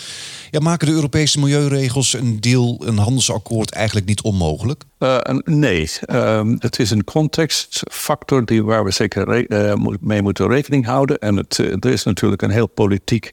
Ja, 0.54 0.60
maken 0.60 0.86
de 0.86 0.92
Europese 0.92 1.38
milieuregels 1.38 2.12
een 2.12 2.40
deal, 2.40 2.80
een 2.84 2.98
handelsakkoord 2.98 3.72
eigenlijk 3.72 4.06
niet 4.06 4.22
onmogelijk? 4.22 4.84
Uh, 4.98 5.18
nee, 5.44 5.90
uh, 6.06 6.42
het 6.58 6.78
is 6.78 6.90
een 6.90 7.04
contextfactor 7.04 8.44
die, 8.44 8.64
waar 8.64 8.84
we 8.84 8.90
zeker 8.90 9.52
uh, 9.52 9.74
mee 10.00 10.22
moeten 10.22 10.48
rekening 10.48 10.86
houden. 10.86 11.18
En 11.18 11.36
het, 11.36 11.58
eh, 11.58 11.66
er 11.66 11.90
is 11.90 12.04
natuurlijk 12.04 12.42
een 12.42 12.50
heel 12.50 12.66
politiek 12.66 13.32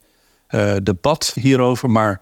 debat 0.84 1.32
hierover, 1.42 1.90
maar 1.90 2.22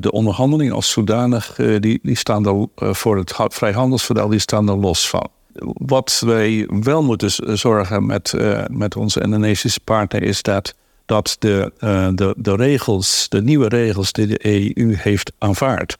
de 0.00 0.10
onderhandelingen 0.10 0.74
als 0.74 0.90
zodanig, 0.90 1.54
die, 1.80 1.98
die 2.02 2.16
staan 2.16 2.46
er 2.46 2.94
voor 2.94 3.16
het 3.16 3.34
vrijhandelsverdrag, 3.36 4.28
die 4.28 4.38
staan 4.38 4.68
er 4.68 4.76
los 4.76 5.08
van. 5.08 5.28
Wat 5.72 6.22
wij 6.26 6.68
wel 6.68 7.02
moeten 7.02 7.58
zorgen 7.58 8.06
met, 8.06 8.34
met 8.70 8.96
onze 8.96 9.20
Indonesische 9.20 9.80
partner 9.80 10.22
is 10.22 10.42
dat 10.42 10.74
dat 11.06 11.36
de, 11.38 11.72
uh, 11.80 12.08
de, 12.14 12.34
de 12.36 12.56
regels, 12.56 13.28
de 13.28 13.42
nieuwe 13.42 13.68
regels 13.68 14.12
die 14.12 14.26
de 14.26 14.46
EU 14.76 14.94
heeft 14.96 15.32
aanvaard 15.38 15.96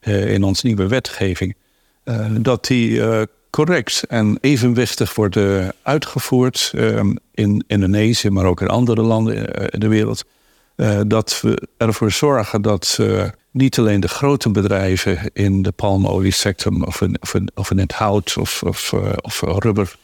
uh, 0.00 0.32
in 0.32 0.42
onze 0.42 0.66
nieuwe 0.66 0.86
wetgeving, 0.86 1.56
uh, 2.04 2.26
dat 2.40 2.66
die 2.66 3.02
correct 3.50 4.04
en 4.08 4.38
evenwichtig 4.40 5.14
worden 5.14 5.72
uitgevoerd 5.82 6.72
in 7.34 7.64
Indonesië, 7.66 8.30
maar 8.30 8.44
ook 8.44 8.60
in 8.60 8.68
andere 8.68 9.02
landen 9.02 9.50
in 9.70 9.80
de 9.80 9.88
wereld. 9.88 10.24
dat 11.06 11.40
we 11.40 11.68
ervoor 11.76 12.10
zorgen 12.10 12.62
dat 12.62 12.98
niet 13.50 13.78
alleen 13.78 14.00
de 14.00 14.08
grote 14.08 14.50
bedrijven 14.50 15.30
in 15.32 15.62
de 15.62 15.72
palmoliesector 15.72 16.72
of 16.84 17.02
of 17.02 17.34
of 17.54 17.70
in 17.70 17.78
het 17.78 17.92
hout 17.92 18.36
of, 18.38 18.62
of, 18.62 18.92
of 19.20 19.40
rubber 19.40 19.96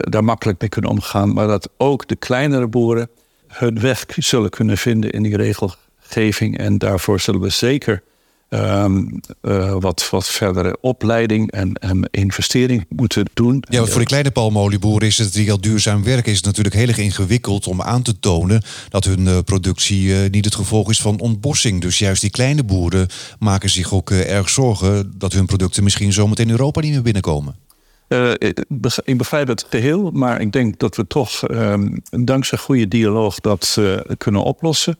daar 0.00 0.24
makkelijk 0.24 0.60
mee 0.60 0.68
kunnen 0.68 0.90
omgaan, 0.90 1.32
maar 1.32 1.46
dat 1.46 1.68
ook 1.76 2.08
de 2.08 2.16
kleinere 2.16 2.66
boeren 2.66 3.08
hun 3.48 3.80
weg 3.80 4.04
zullen 4.16 4.50
kunnen 4.50 4.78
vinden 4.78 5.10
in 5.10 5.22
die 5.22 5.36
regelgeving. 5.36 6.58
En 6.58 6.78
daarvoor 6.78 7.20
zullen 7.20 7.40
we 7.40 7.48
zeker 7.48 8.02
um, 8.50 9.20
uh, 9.42 9.76
wat, 9.80 10.08
wat 10.10 10.28
verdere 10.28 10.76
opleiding 10.80 11.50
en, 11.50 11.72
en, 11.74 12.08
investering 12.10 12.86
moeten 12.88 13.24
doen. 13.34 13.64
Ja, 13.68 13.84
voor 13.84 14.00
de 14.00 14.06
kleine 14.06 14.30
palmolieboeren 14.30 15.08
is 15.08 15.18
het 15.18 15.32
die 15.32 15.50
al 15.50 15.60
duurzaam 15.60 16.04
werken, 16.04 16.30
is 16.30 16.36
het 16.36 16.46
natuurlijk 16.46 16.74
heel 16.74 16.88
erg 16.88 16.98
ingewikkeld 16.98 17.66
om 17.66 17.82
aan 17.82 18.02
te 18.02 18.18
tonen 18.18 18.62
dat 18.88 19.04
hun 19.04 19.20
uh, 19.20 19.38
productie 19.44 20.02
uh, 20.02 20.30
niet 20.30 20.44
het 20.44 20.54
gevolg 20.54 20.90
is 20.90 21.00
van 21.00 21.20
ontbossing. 21.20 21.80
Dus 21.80 21.98
juist 21.98 22.20
die 22.20 22.30
kleine 22.30 22.64
boeren 22.64 23.08
maken 23.38 23.70
zich 23.70 23.92
ook 23.92 24.10
erg 24.10 24.48
zorgen 24.48 25.12
dat 25.16 25.32
hun 25.32 25.46
producten 25.46 25.82
misschien 25.82 26.12
zometeen 26.12 26.50
Europa 26.50 26.80
niet 26.80 26.92
meer 26.92 27.02
binnenkomen. 27.02 27.56
Uh, 28.08 28.32
ik 29.04 29.16
begrijp 29.16 29.48
het 29.48 29.66
geheel, 29.70 30.10
maar 30.10 30.40
ik 30.40 30.52
denk 30.52 30.78
dat 30.78 30.96
we 30.96 31.06
toch 31.06 31.50
um, 31.50 32.02
dankzij 32.10 32.58
goede 32.58 32.88
dialoog 32.88 33.40
dat 33.40 33.78
kunnen 34.18 34.42
oplossen. 34.42 34.98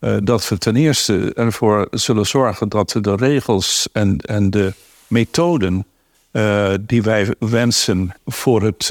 Uh, 0.00 0.16
dat 0.22 0.48
we 0.48 0.58
ten 0.58 0.76
eerste 0.76 1.34
ervoor 1.34 1.88
zullen 1.90 2.26
zorgen 2.26 2.68
dat 2.68 2.98
de 3.00 3.16
regels 3.16 3.88
en, 3.92 4.18
en 4.18 4.50
de 4.50 4.74
methoden 5.06 5.86
die 6.80 7.02
wij 7.02 7.34
wensen 7.38 8.14
voor 8.26 8.62
het, 8.62 8.90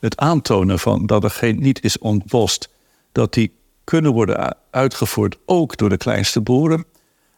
het 0.00 0.16
aantonen 0.16 0.78
van 0.78 1.06
dat 1.06 1.24
er 1.24 1.30
geen, 1.30 1.60
niet 1.60 1.84
is 1.84 1.98
ontbost, 1.98 2.68
dat 3.12 3.34
die 3.34 3.52
kunnen 3.84 4.12
worden 4.12 4.56
uitgevoerd 4.70 5.38
ook 5.46 5.76
door 5.76 5.88
de 5.88 5.96
kleinste 5.96 6.40
boeren. 6.40 6.84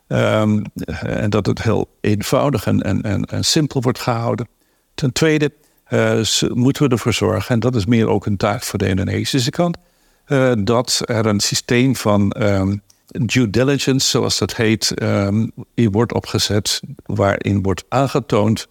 Um, 0.09 0.63
en 1.03 1.31
dat 1.31 1.47
het 1.47 1.63
heel 1.63 1.89
eenvoudig 2.01 2.67
en, 2.67 2.83
en, 2.83 3.03
en, 3.03 3.25
en 3.25 3.45
simpel 3.45 3.81
wordt 3.81 3.99
gehouden. 3.99 4.49
Ten 4.99 5.13
tweede 5.13 5.53
uh, 5.89 6.21
moeten 6.55 6.85
we 6.85 6.89
ervoor 6.89 7.13
zorgen, 7.13 7.55
en 7.55 7.61
dat 7.61 7.75
is 7.75 7.87
meer 7.87 8.09
ook 8.09 8.27
een 8.27 8.37
taak 8.37 8.63
voor 8.63 8.79
de 8.79 8.89
Indonesische 8.89 9.51
kant, 9.51 9.77
uh, 10.27 10.53
dat 10.59 11.03
er 11.05 11.27
een 11.27 11.41
systeem 11.41 11.97
van 11.97 12.35
um, 12.39 12.83
due 13.07 13.51
diligence, 13.51 14.09
zoals 14.09 14.39
dat 14.39 14.57
heet, 14.57 15.03
um, 15.03 15.53
wordt 15.75 16.13
opgezet, 16.13 16.81
waarin 17.07 17.63
wordt 17.63 17.85
aangetoond 17.89 18.67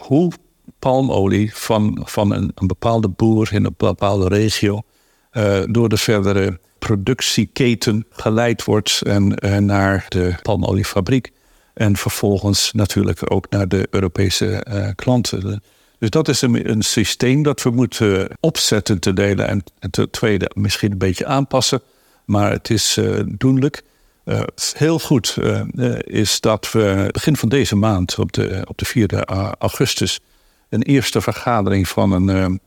hoe 0.00 0.32
palmolie 0.78 1.54
van, 1.54 2.00
van 2.04 2.32
een, 2.32 2.52
een 2.54 2.66
bepaalde 2.66 3.08
boer 3.08 3.52
in 3.52 3.64
een 3.64 3.74
bepaalde 3.76 4.28
regio 4.28 4.82
door 5.70 5.88
de 5.88 5.96
verdere 5.96 6.58
productieketen 6.78 8.06
geleid 8.10 8.64
wordt 8.64 9.02
en, 9.02 9.38
naar 9.64 10.06
de 10.08 10.34
palmoliefabriek. 10.42 11.32
En 11.78 11.96
vervolgens 11.96 12.72
natuurlijk 12.72 13.32
ook 13.32 13.50
naar 13.50 13.68
de 13.68 13.86
Europese 13.90 14.66
klanten. 14.94 15.62
Dus 15.98 16.10
dat 16.10 16.28
is 16.28 16.42
een, 16.42 16.70
een, 16.70 16.82
systeem 16.82 17.42
dat 17.42 17.62
we 17.62 17.70
moeten 17.70 18.28
opzetten 18.40 19.00
te 19.00 19.12
delen. 19.12 19.48
En, 19.48 19.64
en 19.78 19.90
ten 19.90 20.10
tweede 20.10 20.50
misschien 20.54 20.92
een 20.92 20.98
beetje 20.98 21.26
aanpassen. 21.26 21.80
Maar 22.24 22.50
het 22.50 22.70
is 22.70 22.96
uh, 22.96 23.20
doenlijk. 23.26 23.82
Uh, 24.24 24.40
heel 24.72 24.98
goed 24.98 25.36
uh, 25.40 25.62
is 25.98 26.40
dat 26.40 26.72
we 26.72 27.08
begin 27.12 27.36
van 27.36 27.48
deze 27.48 27.76
maand, 27.76 28.18
op 28.18 28.32
de, 28.32 28.62
op 28.68 28.78
de 28.78 28.84
4 28.84 29.24
augustus, 29.58 30.20
een 30.68 30.82
eerste 30.82 31.20
vergadering 31.20 31.88
van 31.88 32.12
een, 32.12 32.60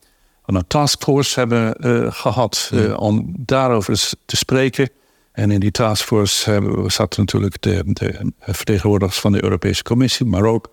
van 0.46 0.56
een 0.56 0.68
taskforce 0.68 1.40
hebben 1.40 1.76
gehad 2.14 2.72
om 2.96 3.34
daarover 3.38 4.10
te 4.26 4.38
spreken. 4.38 4.90
En 5.32 5.52
in 5.52 5.60
die 5.60 5.72
taskforce 5.72 6.52
hebben, 6.52 6.92
zaten 6.92 7.20
natuurlijk 7.20 7.62
de, 7.62 7.82
de 7.86 8.32
vertegenwoordigers 8.40 9.20
van 9.20 9.32
de 9.32 9.44
Europese 9.44 9.84
Commissie, 9.84 10.26
maar 10.26 10.44
ook 10.44 10.70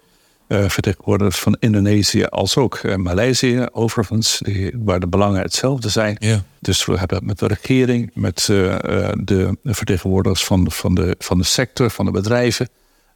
uh, 0.48 0.68
vertegenwoordigers 0.68 1.38
van 1.38 1.56
Indonesië 1.60 2.24
als 2.24 2.56
ook 2.56 2.80
uh, 2.82 2.94
Maleisië, 2.94 3.66
overigens, 3.72 4.40
die, 4.44 4.72
waar 4.84 5.00
de 5.00 5.08
belangen 5.08 5.42
hetzelfde 5.42 5.88
zijn. 5.88 6.18
Dus 6.60 6.84
we 6.84 6.98
hebben 6.98 7.24
met 7.24 7.38
de 7.38 7.46
regering, 7.46 8.10
met 8.14 8.48
uh, 8.50 8.76
de 9.14 9.56
vertegenwoordigers 9.64 10.44
van, 10.44 10.70
van, 10.70 10.94
de, 10.94 11.14
van 11.18 11.38
de 11.38 11.44
sector, 11.44 11.90
van 11.90 12.04
de 12.04 12.10
bedrijven. 12.10 12.68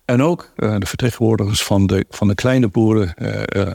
En 0.04 0.22
ook 0.22 0.52
de 0.56 0.86
vertegenwoordigers 0.86 1.62
van 1.62 1.86
de, 1.86 2.04
van 2.10 2.28
de 2.28 2.34
kleine 2.34 2.68
boeren 2.68 3.14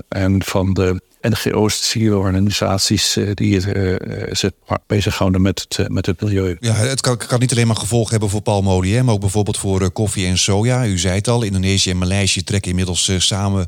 en 0.08 0.44
van 0.44 0.74
de 0.74 1.02
NGO's, 1.22 1.96
organisaties 1.96 3.18
uh, 3.18 3.30
die 3.34 3.74
uh, 3.76 3.96
zich 4.32 4.52
bezighouden 4.88 5.42
met 5.42 5.66
het, 5.68 5.90
met 5.90 6.06
het 6.06 6.22
milieu. 6.22 6.58
Ja, 6.60 6.74
het 6.74 7.02
kan, 7.02 7.40
niet 7.40 7.52
alleen 7.52 7.68
maar 7.68 7.76
gevolgen 7.76 8.12
hebben 8.12 8.30
voor 8.30 8.42
palmolie, 8.42 9.04
maar 9.04 9.14
ook 9.14 9.20
bijvoorbeeld 9.20 9.58
voor 9.58 9.92
koffie 9.92 10.26
en 10.26 10.38
soja. 10.38 10.86
U 10.86 10.98
zei 10.98 11.16
het 11.16 11.28
al, 11.28 11.44
Indonesië 11.44 11.90
en 11.90 11.98
Maleisië 11.98 12.44
trekken 12.44 12.70
inmiddels 12.70 13.12
samen, 13.18 13.66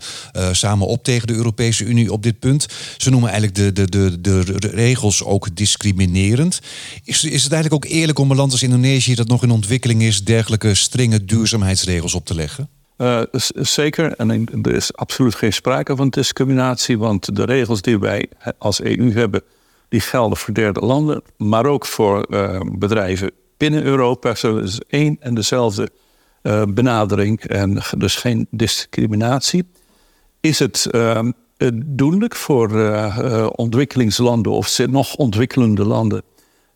samen 0.51 0.87
op 0.87 1.03
tegen 1.03 1.27
de 1.27 1.33
Europese 1.33 1.83
Unie 1.83 2.11
op 2.11 2.23
dit 2.23 2.39
punt. 2.39 2.67
Ze 2.97 3.09
noemen 3.09 3.29
eigenlijk 3.29 3.75
de, 3.75 3.89
de, 3.89 4.21
de, 4.21 4.59
de 4.59 4.67
regels 4.67 5.23
ook 5.23 5.55
discriminerend. 5.55 6.59
Is, 7.03 7.23
is 7.23 7.43
het 7.43 7.53
eigenlijk 7.53 7.85
ook 7.85 7.91
eerlijk 7.91 8.19
om 8.19 8.31
een 8.31 8.37
land 8.37 8.51
als 8.51 8.63
Indonesië, 8.63 9.15
dat 9.15 9.27
nog 9.27 9.43
in 9.43 9.51
ontwikkeling 9.51 10.01
is, 10.01 10.23
dergelijke 10.23 10.75
strenge 10.75 11.25
duurzaamheidsregels 11.25 12.13
op 12.13 12.25
te 12.25 12.35
leggen? 12.35 12.69
Uh, 13.01 13.21
zeker, 13.53 14.13
en 14.15 14.47
er 14.61 14.73
is 14.73 14.95
absoluut 14.95 15.35
geen 15.35 15.53
sprake 15.53 15.95
van 15.95 16.09
discriminatie, 16.09 16.97
want 16.97 17.35
de 17.35 17.43
regels 17.45 17.81
die 17.81 17.99
wij 17.99 18.29
als 18.57 18.81
EU 18.81 19.13
hebben, 19.13 19.41
die 19.89 19.99
gelden 19.99 20.37
voor 20.37 20.53
derde 20.53 20.79
landen, 20.79 21.21
maar 21.37 21.65
ook 21.65 21.85
voor 21.85 22.25
uh, 22.29 22.61
bedrijven 22.71 23.31
binnen 23.57 23.83
Europa. 23.83 24.35
Zo 24.35 24.57
is 24.57 24.79
één 24.87 25.17
en 25.19 25.33
dezelfde 25.33 25.89
uh, 26.43 26.63
benadering 26.69 27.41
en 27.41 27.81
dus 27.97 28.15
geen 28.15 28.47
discriminatie. 28.51 29.65
Is 30.39 30.59
het 30.59 30.89
doenlijk 31.85 32.35
voor 32.35 32.71
ontwikkelingslanden 33.55 34.51
of 34.51 34.77
nog 34.87 35.15
ontwikkelende 35.15 35.85
landen 35.85 36.23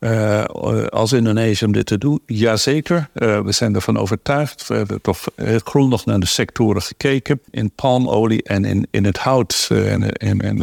uh, 0.04 0.44
als 0.88 1.12
Indonesië 1.12 1.64
om 1.64 1.72
dit 1.72 1.86
te 1.86 1.98
doen? 1.98 2.20
Jazeker, 2.26 3.08
uh, 3.14 3.40
we 3.40 3.52
zijn 3.52 3.74
ervan 3.74 3.98
overtuigd. 3.98 4.66
We 4.66 4.74
hebben 4.74 5.00
toch 5.00 5.24
grondig 5.64 6.06
naar 6.06 6.20
de 6.20 6.26
sectoren 6.26 6.82
gekeken. 6.82 7.40
In 7.50 7.70
palmolie 7.70 8.42
en 8.42 8.64
in, 8.64 8.86
in 8.90 9.04
het 9.04 9.18
hout 9.18 9.68
uh, 9.72 9.92
en, 9.92 10.10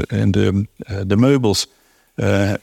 en 0.07 0.31
de, 0.31 0.67
de 1.07 1.17
meubels 1.17 1.67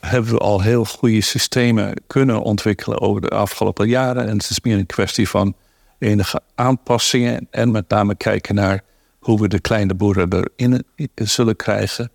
hebben 0.00 0.32
we 0.32 0.38
al 0.38 0.62
heel 0.62 0.85
goede 0.85 1.20
systemen 1.20 1.94
kunnen 2.06 2.42
ontwikkelen 2.42 3.00
over 3.00 3.20
de 3.20 3.28
afgelopen 3.28 3.88
jaren. 3.88 4.26
En 4.28 4.36
het 4.36 4.50
is 4.50 4.60
meer 4.60 4.78
een 4.78 4.86
kwestie 4.86 5.28
van 5.28 5.54
enige 5.99 6.41
aanpassingen 6.54 7.47
en 7.50 7.71
met 7.71 7.88
name 7.88 8.14
kijken 8.14 8.54
naar 8.54 8.82
hoe 9.19 9.41
we 9.41 9.49
de 9.49 9.60
kleine 9.60 9.95
boeren 9.95 10.47
erin 10.56 10.84
zullen 11.14 11.56
krijgen. 11.56 12.10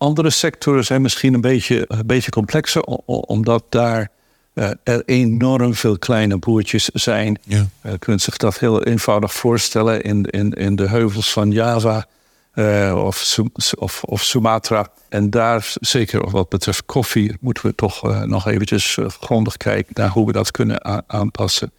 Andere 0.00 0.30
sectoren 0.30 0.84
zijn 0.84 1.02
misschien 1.02 1.34
een 1.34 1.40
beetje, 1.40 1.84
een 1.88 2.06
beetje 2.06 2.30
complexer, 2.30 2.82
omdat 3.06 3.64
daar 3.68 4.10
uh, 4.54 4.70
er 4.82 5.02
enorm 5.06 5.74
veel 5.74 5.98
kleine 5.98 6.36
boertjes 6.36 6.84
zijn. 6.84 7.38
Ja. 7.42 7.66
Uh, 7.82 7.92
je 7.92 7.98
kunt 7.98 8.22
zich 8.22 8.36
dat 8.36 8.58
heel 8.58 8.82
eenvoudig 8.82 9.32
voorstellen 9.32 10.02
in, 10.02 10.24
in, 10.24 10.52
in 10.52 10.76
de 10.76 10.88
heuvels 10.88 11.32
van 11.32 11.50
Java 11.50 12.06
uh, 12.54 13.02
of, 13.04 13.38
of, 13.78 14.02
of, 14.04 14.22
Sumatra. 14.22 14.88
En 15.08 15.30
daar, 15.30 15.72
zeker 15.80 16.30
wat 16.30 16.48
betreft 16.48 16.84
koffie, 16.86 17.36
moeten 17.40 17.66
we 17.66 17.74
toch 17.74 18.26
nog 18.26 18.46
eventjes 18.46 18.98
grondig 19.20 19.56
kijken 19.56 19.92
naar 19.94 20.08
hoe 20.08 20.26
we 20.26 20.32
dat 20.32 20.50
kunnen 20.50 21.08
aanpassen. 21.08 21.72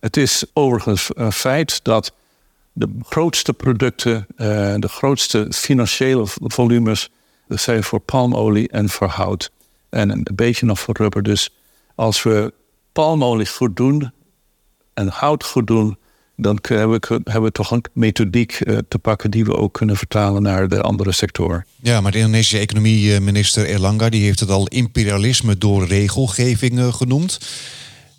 Het 0.00 0.16
is 0.16 0.44
overigens 0.52 1.10
een 1.14 1.32
feit 1.32 1.80
dat 1.84 2.12
de 2.72 2.88
grootste 3.02 3.52
producten, 3.52 4.26
de 4.76 4.88
grootste 4.88 5.46
financiële 5.50 6.22
volumes 6.40 7.10
dat 7.48 7.60
zijn 7.60 7.84
voor 7.84 8.00
palmolie 8.00 8.68
en 8.68 8.88
voor 8.88 9.08
hout. 9.08 9.50
En 9.88 10.10
een 10.10 10.26
beetje 10.34 10.66
nog 10.66 10.80
voor 10.80 10.96
rubber. 10.96 11.22
Dus 11.22 11.50
als 11.94 12.22
we 12.22 12.52
palmolie 12.92 13.46
goed 13.46 13.76
doen 13.76 14.12
en 14.94 15.08
hout 15.08 15.44
goed 15.44 15.66
doen, 15.66 15.98
dan 16.36 16.58
hebben 16.62 17.00
we, 17.00 17.20
hebben 17.24 17.52
toch 17.52 17.70
een 17.70 17.84
methodiek 17.92 18.52
eh, 18.52 18.78
te 18.88 18.98
pakken 18.98 19.30
die 19.30 19.44
we 19.44 19.56
ook 19.56 19.74
kunnen 19.74 19.96
vertalen 19.96 20.42
naar 20.42 20.68
de 20.68 20.80
andere 20.80 21.12
sector. 21.12 21.64
Ja, 21.76 22.00
maar 22.00 22.12
de 22.12 22.18
Indonesische 22.18 22.58
economie-minister 22.58 23.68
Erlangga 23.68 24.08
die 24.08 24.24
heeft 24.24 24.40
het 24.40 24.50
al 24.50 24.66
imperialisme 24.66 25.58
door 25.58 25.86
regelgeving 25.86 26.78
eh, 26.78 26.92
genoemd. 26.92 27.38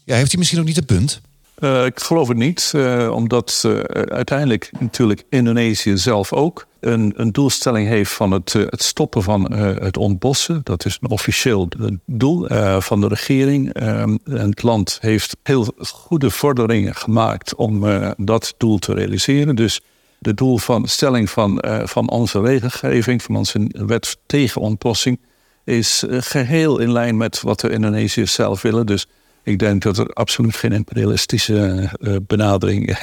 Ja, 0.04 0.16
heeft 0.16 0.30
hij 0.30 0.40
misschien 0.40 0.60
ook 0.60 0.68
niet 0.68 0.78
een 0.78 0.86
punt? 0.86 1.22
Uh, 1.60 1.86
ik 1.86 2.00
geloof 2.00 2.28
het 2.28 2.38
niet, 2.38 2.72
uh, 2.76 3.12
omdat 3.12 3.64
uh, 3.66 3.80
uiteindelijk 4.06 4.72
natuurlijk 4.80 5.24
Indonesië 5.30 5.98
zelf 5.98 6.34
ook 6.34 6.68
een, 6.80 7.14
een 7.16 7.32
doelstelling 7.32 7.88
heeft 7.88 8.12
van 8.12 8.32
het, 8.32 8.54
het 8.54 8.84
stoppen 8.84 9.24
van 9.24 9.52
het 9.54 9.98
ontbossen. 9.98 10.62
Dat 10.64 10.86
is 10.86 10.98
een 11.02 11.10
officieel 11.10 11.68
doel 12.06 12.48
van 12.80 13.02
de 13.02 13.08
regering. 13.08 13.74
Ehm, 13.74 14.18
en 14.26 14.50
het 14.50 14.64
land 14.64 14.98
heeft 15.02 15.38
heel 15.44 15.68
goede 15.78 16.30
vorderingen 16.30 16.96
gemaakt 16.96 17.56
om 17.56 17.86
dat 18.18 18.54
doel 18.58 18.78
te 18.78 18.94
realiseren. 18.94 19.56
Dus 19.56 19.82
de 20.20 20.34
doel 20.34 20.58
van 20.58 20.88
stelling 20.88 21.30
van, 21.30 21.64
van 21.84 22.10
onze 22.10 22.42
regelgeving, 22.42 23.24
van 23.24 23.36
onze 23.36 23.70
wet 23.72 24.18
tegen 24.26 24.62
ontbossing, 24.62 25.20
is 25.64 26.04
geheel 26.10 26.80
in 26.80 26.92
lijn 26.92 27.18
met 27.18 27.42
wat 27.42 27.60
de 27.60 27.70
Indonesiërs 27.70 28.34
zelf 28.34 28.62
willen. 28.62 28.86
Dus 28.86 29.08
ik 29.46 29.60
denk 29.60 29.82
dat 29.82 29.98
er 29.98 30.08
absoluut 30.08 30.56
geen 30.56 30.72
imperialistische 30.72 31.90
uh, 32.00 32.16
benadering 32.28 32.98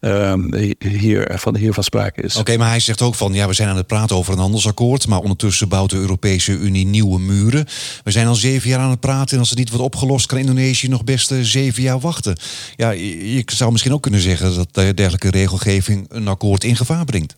uh, 0.00 0.34
hier, 0.78 1.32
van, 1.38 1.56
hier 1.56 1.72
van 1.72 1.84
sprake 1.84 2.22
is. 2.22 2.36
Oké, 2.36 2.56
maar 2.56 2.68
hij 2.68 2.80
zegt 2.80 3.02
ook 3.02 3.14
van 3.14 3.32
ja, 3.32 3.46
we 3.46 3.52
zijn 3.52 3.68
aan 3.68 3.76
het 3.76 3.86
praten 3.86 4.16
over 4.16 4.32
een 4.32 4.38
handelsakkoord, 4.38 5.06
maar 5.06 5.18
ondertussen 5.18 5.68
bouwt 5.68 5.90
de 5.90 5.96
Europese 5.96 6.52
Unie 6.52 6.86
nieuwe 6.86 7.20
muren. 7.20 7.66
We 8.04 8.10
zijn 8.10 8.26
al 8.26 8.34
zeven 8.34 8.68
jaar 8.68 8.80
aan 8.80 8.90
het 8.90 9.00
praten 9.00 9.32
en 9.32 9.38
als 9.38 9.48
het 9.48 9.58
niet 9.58 9.70
wordt 9.70 9.84
opgelost, 9.84 10.26
kan 10.26 10.38
Indonesië 10.38 10.88
nog 10.88 11.04
best 11.04 11.34
zeven 11.40 11.82
jaar 11.82 12.00
wachten. 12.00 12.36
Ja, 12.76 12.90
je 12.90 13.42
zou 13.46 13.70
misschien 13.70 13.92
ook 13.92 14.02
kunnen 14.02 14.20
zeggen 14.20 14.54
dat 14.54 14.74
dergelijke 14.74 15.30
regelgeving 15.30 16.06
een 16.08 16.28
akkoord 16.28 16.64
in 16.64 16.76
gevaar 16.76 17.04
brengt. 17.04 17.36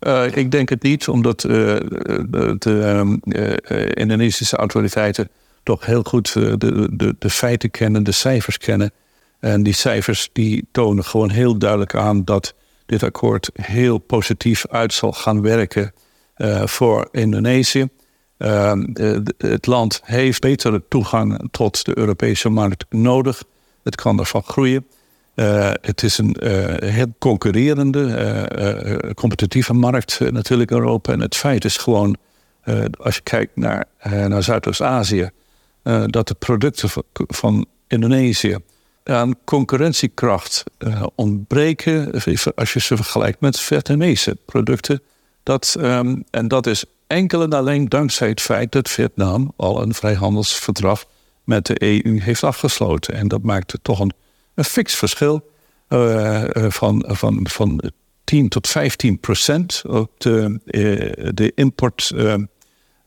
Uh, 0.00 0.36
ik 0.36 0.50
denk 0.50 0.68
het 0.68 0.82
niet, 0.82 1.08
omdat 1.08 1.40
de 1.40 2.58
ehm, 2.62 3.16
Indonesische 3.94 4.56
autoriteiten 4.56 5.28
toch 5.68 5.86
heel 5.86 6.02
goed 6.02 6.34
eh, 6.36 6.52
de, 6.56 6.88
de, 6.92 7.16
de 7.18 7.30
feiten 7.30 7.70
kennen, 7.70 8.02
de 8.02 8.12
cijfers 8.12 8.58
kennen. 8.58 8.90
En 9.40 9.62
die 9.62 9.72
cijfers 9.72 10.28
die 10.32 10.68
tonen 10.72 11.04
gewoon 11.04 11.30
heel 11.30 11.58
duidelijk 11.58 11.94
aan 11.94 12.24
dat 12.24 12.54
dit 12.86 13.02
akkoord 13.02 13.50
heel 13.52 13.98
positief 13.98 14.66
uit 14.66 14.92
zal 14.92 15.12
gaan 15.12 15.42
werken 15.42 15.92
uh, 16.36 16.66
voor 16.66 17.08
Indonesië. 17.12 17.88
Uh, 18.38 18.72
het 19.38 19.66
land 19.66 20.00
heeft 20.04 20.40
betere 20.40 20.82
toegang 20.88 21.48
tot 21.50 21.84
de 21.84 21.98
Europese 21.98 22.48
markt 22.48 22.84
nodig. 22.90 23.42
Het 23.82 23.94
kan 23.94 24.18
ervan 24.18 24.42
groeien. 24.42 24.86
Uh, 25.34 25.70
het 25.80 26.02
is 26.02 26.18
een 26.18 26.36
heel 26.84 27.14
concurrerende, 27.18 29.12
competitieve 29.14 29.74
markt 29.74 30.20
natuurlijk 30.30 30.70
Europa. 30.70 31.12
En 31.12 31.20
het 31.20 31.36
feit 31.36 31.64
is 31.64 31.76
gewoon, 31.76 32.16
als 33.00 33.14
je 33.14 33.22
kijkt 33.22 33.56
naar, 33.56 33.84
naar 34.28 34.42
Zuidoost-Azië, 34.42 35.30
uh, 35.88 36.04
dat 36.06 36.28
de 36.28 36.34
producten 36.34 36.90
van, 37.12 37.66
Indonesië 37.86 38.56
aan 39.04 39.34
concurrentiekracht 39.44 40.64
uh, 40.78 41.06
ontbreken 41.14 42.12
als 42.54 42.72
je 42.72 42.80
ze 42.80 42.96
vergelijkt 42.96 43.40
met 43.40 43.60
Vietnamese 43.60 44.36
producten. 44.46 45.02
Dat, 45.42 45.76
um, 45.78 46.24
en 46.30 46.48
dat 46.48 46.66
is 46.66 46.84
enkel 47.06 47.42
en 47.42 47.52
alleen 47.52 47.88
dankzij 47.88 48.28
het 48.28 48.40
feit 48.40 48.72
dat 48.72 48.88
Vietnam 48.88 49.52
al 49.56 49.82
een 49.82 49.94
vrijhandelsverdrag 49.94 51.04
met 51.44 51.66
de 51.66 51.82
EU 51.82 52.20
heeft 52.20 52.44
afgesloten. 52.44 53.14
En 53.14 53.28
dat 53.28 53.42
maakt 53.42 53.78
toch 53.82 54.00
een, 54.00 54.12
een 54.54 54.64
fix 54.64 54.94
verschil 54.94 55.50
uh, 55.88 56.44
van, 56.54 57.04
van, 57.06 57.46
van 57.50 57.92
10 58.24 58.48
tot 58.48 58.68
15 58.68 59.20
procent 59.20 59.82
op 59.86 60.10
de, 60.18 60.60
de 61.34 61.52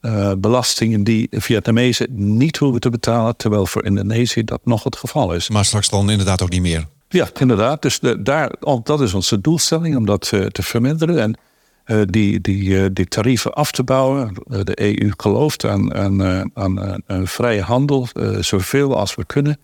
importbelastingen 0.01 1.03
die 1.03 1.27
Vietnamezen 1.31 2.07
niet 2.37 2.57
hoeven 2.57 2.79
te 2.79 2.89
betalen, 2.89 3.35
terwijl 3.35 3.65
voor 3.65 3.85
Indonesië 3.85 4.43
dat 4.43 4.61
nog 4.63 4.83
het 4.83 4.95
geval 4.95 5.33
is. 5.33 5.49
Maar 5.49 5.65
straks 5.65 5.89
dan 5.89 6.09
inderdaad 6.09 6.41
ook 6.41 6.49
niet 6.49 6.61
meer. 6.61 6.85
Ja, 7.09 7.29
inderdaad. 7.39 7.81
Dus 7.81 7.99
de, 7.99 8.21
daar, 8.21 8.51
dat 8.83 9.01
is 9.01 9.13
onze 9.13 9.41
doelstelling 9.41 9.95
om 9.95 10.05
dat 10.05 10.21
te 10.27 10.63
verminderen. 10.63 11.19
En 11.19 11.37
uh, 11.85 12.01
die, 12.05 12.41
die, 12.41 12.93
die 12.93 13.07
tarieven 13.07 13.53
af 13.53 13.71
te 13.71 13.83
bouwen. 13.83 14.33
De 14.63 14.81
EU 14.81 15.11
gelooft 15.17 15.65
aan, 15.65 15.93
aan, 15.95 16.23
aan 17.07 17.27
vrije 17.27 17.61
handel, 17.61 18.07
zoveel 18.39 18.97
als 18.97 19.15
we 19.15 19.25
kunnen. 19.25 19.59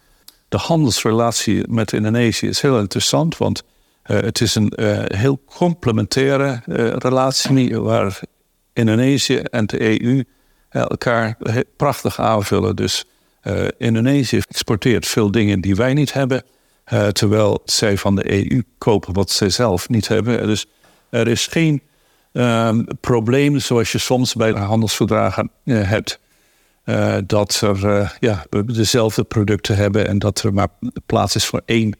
De 0.49 0.57
handelsrelatie 0.57 1.63
met 1.69 1.93
Indonesië 1.93 2.47
is 2.47 2.61
heel 2.61 2.79
interessant, 2.79 3.37
want 3.37 3.63
het 4.03 4.41
is 4.41 4.55
een 4.55 4.73
heel 5.07 5.41
complementaire 5.45 6.61
relatie 6.97 7.79
waar 7.79 8.19
Indonesië 8.77 9.37
en 9.37 9.65
de 9.65 10.01
EU 10.01 10.23
elkaar 10.69 11.37
prachtig 11.77 12.19
aanvullen. 12.19 12.75
Dus 12.75 13.05
Indonesië 13.77 14.37
exporteert 14.37 15.07
veel 15.07 15.31
dingen 15.31 15.61
die 15.61 15.75
wij 15.75 15.93
niet 15.93 16.13
hebben, 16.13 16.43
terwijl 17.11 17.61
zij 17.65 17.97
van 17.97 18.15
de 18.15 18.31
EU 18.31 18.63
kopen 18.77 19.13
wat 19.13 19.29
zij 19.29 19.49
zelf 19.49 19.89
niet 19.89 20.07
hebben. 20.07 20.47
Dus 20.47 20.65
er 21.09 21.27
is 21.27 21.47
geen 21.47 21.81
um, 22.33 22.87
probleem 23.01 23.59
zoals 23.59 23.91
je 23.91 23.97
soms 23.97 24.33
bij 24.33 24.51
handelsverdragen 24.51 25.51
hebt. 25.65 26.19
Dat 27.25 27.61
er 27.61 28.15
ja, 28.19 28.45
dezelfde 28.65 29.23
producten 29.23 29.75
hebben 29.75 30.07
en 30.07 30.19
dat 30.19 30.43
er 30.43 30.53
maar 30.53 30.69
plaats 31.05 31.35
is 31.35 31.45
voor 31.45 31.61
één 31.65 31.95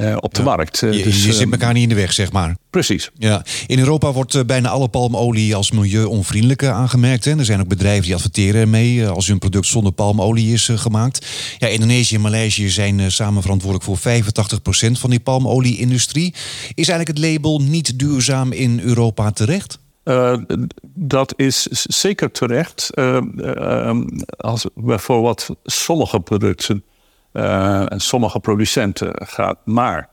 uh, 0.00 0.16
op 0.20 0.34
de 0.34 0.42
markt. 0.42 0.78
je, 0.78 0.90
dus, 0.90 1.24
je 1.24 1.32
zit 1.32 1.42
ehm, 1.42 1.52
elkaar 1.52 1.72
niet 1.72 1.82
in 1.82 1.88
de 1.88 1.94
weg, 1.94 2.12
zeg 2.12 2.32
maar. 2.32 2.56
Precies. 2.70 3.10
Ja. 3.14 3.44
In 3.66 3.78
Europa 3.78 4.12
wordt 4.12 4.46
bijna 4.46 4.68
alle 4.68 4.88
palmolie 4.88 5.54
als 5.54 5.70
milieu-onvriendelijk 5.70 6.64
aangemerkt. 6.64 7.24
Hè? 7.24 7.38
Er 7.38 7.44
zijn 7.44 7.60
ook 7.60 7.68
bedrijven 7.68 8.04
die 8.04 8.14
adverteren 8.14 8.60
ermee 8.60 9.06
als 9.06 9.26
hun 9.26 9.38
product 9.38 9.66
zonder 9.66 9.92
palmolie 9.92 10.52
is 10.52 10.70
gemaakt. 10.74 11.26
Ja, 11.58 11.66
Indonesië 11.66 12.14
en 12.14 12.20
Maleisië 12.20 12.68
zijn 12.68 13.12
samen 13.12 13.42
verantwoordelijk 13.42 13.84
voor 13.84 13.98
85% 13.98 14.90
van 14.92 15.10
die 15.10 15.20
palmolie-industrie. 15.20 16.34
Is 16.74 16.88
eigenlijk 16.88 17.18
het 17.18 17.32
label 17.32 17.60
niet 17.60 17.98
duurzaam 17.98 18.52
in 18.52 18.80
Europa 18.80 19.30
terecht? 19.30 19.78
Uh, 20.04 20.36
dat 20.82 21.32
is 21.36 21.62
zeker 21.82 22.30
terecht. 22.30 22.90
Uh, 22.94 23.20
uh, 23.36 24.00
als 24.36 24.66
voor 24.76 25.20
wat 25.20 25.56
sommige 25.64 26.20
producten 26.20 26.84
en 27.32 28.00
sommige 28.00 28.40
producenten 28.40 29.26
gaat. 29.26 29.58
Maar 29.64 30.08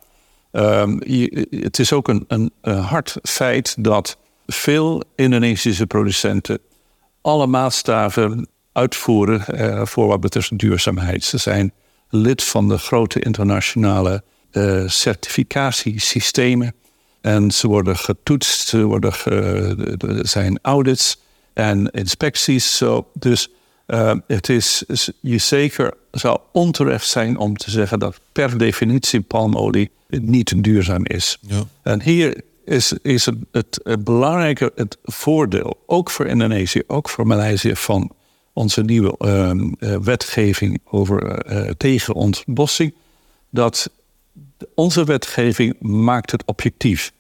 je, 1.00 1.48
het 1.50 1.80
is 1.80 1.94
ook 1.94 2.08
een, 2.08 2.26
een, 2.28 2.52
hard 2.80 3.18
feit 3.24 3.76
dat 3.80 4.18
veel 4.46 5.04
Indonesische 5.16 5.88
producenten 5.88 6.60
alle 7.22 7.48
maatstaven 7.48 8.48
uitvoeren 8.72 9.88
voor 9.88 10.08
wat 10.08 10.20
betreft 10.20 10.58
duurzaamheid. 10.60 11.24
Ze 11.24 11.38
zijn 11.38 11.74
lid 12.10 12.44
van 12.44 12.68
de 12.68 12.78
grote 12.78 13.20
internationale 13.20 14.24
certificatiesystemen. 14.86 16.74
En 17.22 17.52
ze 17.52 17.68
worden 17.68 17.98
getoetst, 17.98 18.68
ze 18.68 18.84
worden 18.84 19.14
er 19.98 20.28
zijn 20.28 20.60
audits 20.62 21.22
en 21.54 21.92
inspecties. 21.92 22.84
Dus 23.14 23.50
uh, 23.88 24.14
het 24.28 24.50
is, 24.50 24.84
je 25.20 25.38
zeker 25.38 25.94
zou 26.12 26.40
onterecht 26.52 27.08
zijn 27.08 27.38
om 27.38 27.58
te 27.58 27.72
zeggen 27.72 28.00
dat 28.00 28.20
per 28.32 28.58
definitie 28.58 29.22
palmolie 29.22 29.92
niet 30.08 30.64
duurzaam 30.64 31.06
is. 31.06 31.38
Ja. 31.42 31.64
En 31.82 32.02
hier 32.02 32.42
is, 32.66 32.94
is 33.02 33.26
het, 33.26 33.36
het, 33.52 34.04
belangrijke 34.04 34.72
het 34.76 34.98
voordeel, 35.04 35.84
ook 35.86 36.10
voor 36.10 36.26
Indonesië, 36.26 36.82
ook 36.88 37.10
voor 37.10 37.28
Maleisië, 37.28 37.76
van 37.76 38.12
onze 38.54 38.82
nieuwe 38.82 39.16
uh, 39.80 39.96
wetgeving 39.98 40.80
over 40.86 41.52
uh, 41.52 41.70
tegen 41.78 42.14
ontbossing, 42.14 42.94
dat 43.50 43.90
onze 44.76 45.04
wetgeving 45.04 45.76
maakt 45.80 46.32
het 46.32 46.44
objectief. 46.46 47.12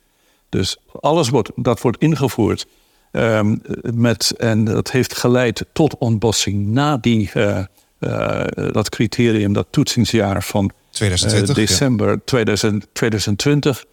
Dus 0.50 0.78
alles 1.00 1.30
wordt, 1.30 1.52
dat 1.56 1.82
wordt 1.82 2.02
ingevoerd. 2.02 2.68
Um, 3.12 3.62
met, 3.94 4.34
en 4.38 4.64
dat 4.64 4.92
heeft 4.92 5.18
geleid 5.18 5.66
tot 5.74 5.98
ontbossing 5.98 6.68
na 6.68 6.98
die, 6.98 7.32
uh, 7.34 7.60
uh, 8.00 8.44
dat 8.72 8.90
criterium, 8.90 9.54
dat 9.54 9.68
toetsingsjaar 9.70 10.44
van 10.44 10.72
2020, 10.92 11.50
uh, 11.50 11.56
december 11.56 12.10
ja. 12.10 12.18
2000, 12.26 12.88
2020. 12.94 13.86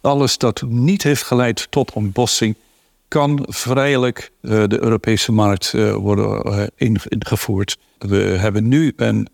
Alles 0.00 0.38
dat 0.38 0.62
niet 0.62 1.02
heeft 1.02 1.22
geleid 1.22 1.66
tot 1.70 1.92
ontbossing, 1.92 2.54
kan 3.08 3.46
vrijelijk 3.48 4.30
de 4.40 4.76
Europese 4.80 5.32
markt 5.32 5.72
worden 5.92 6.70
ingevoerd. 7.08 7.78
We 7.98 8.16
hebben 8.16 8.68
nu 8.68 8.92
een, 8.96 9.28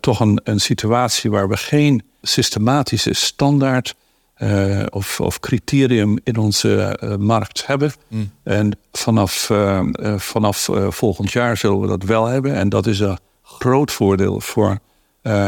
toch 0.00 0.20
een, 0.20 0.40
een 0.44 0.60
situatie 0.60 1.30
waar 1.30 1.48
we 1.48 1.56
geen 1.56 2.02
systematische 2.22 3.12
standaard 3.12 3.94
uh, 4.38 4.86
of, 4.90 5.20
of, 5.20 5.40
criterium 5.40 6.18
in 6.24 6.36
onze 6.36 6.98
uh, 7.02 7.16
markt 7.16 7.66
hebben. 7.66 7.92
Mm. 8.08 8.30
En 8.42 8.78
vanaf, 8.92 9.48
uh, 9.48 9.82
vanaf 10.16 10.68
volgend 10.88 11.32
jaar 11.32 11.56
zullen 11.56 11.80
we 11.80 11.86
dat 11.86 12.02
wel 12.02 12.26
hebben. 12.26 12.54
En 12.54 12.68
dat 12.68 12.86
is 12.86 13.00
een 13.00 13.18
groot 13.42 13.92
voordeel 13.92 14.40
voor 14.40 14.78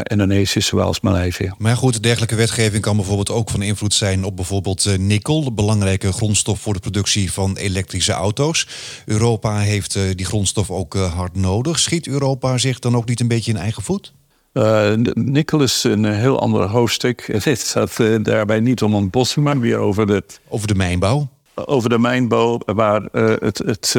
Indonesië, 0.02 0.60
zowel 0.60 0.86
als 0.86 1.00
Maleisië. 1.00 1.52
Maar 1.58 1.76
goed, 1.76 2.02
dergelijke 2.02 2.34
wetgeving 2.34 2.82
kan 2.82 2.96
bijvoorbeeld 2.96 3.30
ook 3.30 3.50
van 3.50 3.62
invloed 3.62 3.94
zijn 3.94 4.24
op 4.24 4.36
bijvoorbeeld 4.36 4.98
nikkel, 4.98 5.44
de 5.44 5.52
belangrijke 5.52 6.12
grondstof 6.12 6.60
voor 6.60 6.72
de 6.72 6.80
productie 6.80 7.32
van 7.32 7.56
elektrische 7.56 8.12
auto's. 8.12 8.66
Europa 9.06 9.58
heeft 9.58 9.98
die 10.16 10.26
grondstof 10.26 10.70
ook 10.70 10.94
hard 10.94 11.36
nodig. 11.36 11.78
Schiet 11.78 12.06
Europa 12.06 12.58
zich 12.58 12.78
dan 12.78 12.96
ook 12.96 13.08
niet 13.08 13.20
een 13.20 13.28
beetje 13.28 13.50
in 13.50 13.58
eigen 13.58 13.82
voet? 13.82 14.12
Uh, 14.52 14.92
nikkel 15.14 15.62
is 15.62 15.84
een 15.84 16.04
heel 16.04 16.40
ander 16.40 16.62
hoofdstuk. 16.62 17.28
Het 17.42 17.64
gaat 17.64 17.98
uh, 17.98 18.22
daarbij 18.22 18.60
niet 18.60 18.82
om 18.82 18.94
ontbossing, 18.94 19.44
maar 19.44 19.60
weer 19.60 19.78
over 19.78 20.06
de... 20.06 20.22
Over 20.48 20.68
de 20.68 20.74
mijnbouw? 20.74 21.28
Over 21.54 21.88
de 21.88 21.98
mijnbouw, 21.98 22.60
waar 22.66 23.02
uh, 23.12 23.34
het... 23.38 23.58
het 23.58 23.94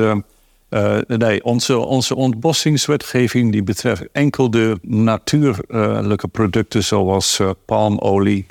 nee, 1.07 1.43
onze, 1.43 1.77
onze 1.77 2.15
ontbossingswetgeving 2.15 3.51
die 3.51 3.63
betreft 3.63 4.03
enkel 4.11 4.51
de 4.51 4.77
natuurlijke 4.81 6.27
producten 6.27 6.83
zoals 6.83 7.39
palmolie, 7.65 8.45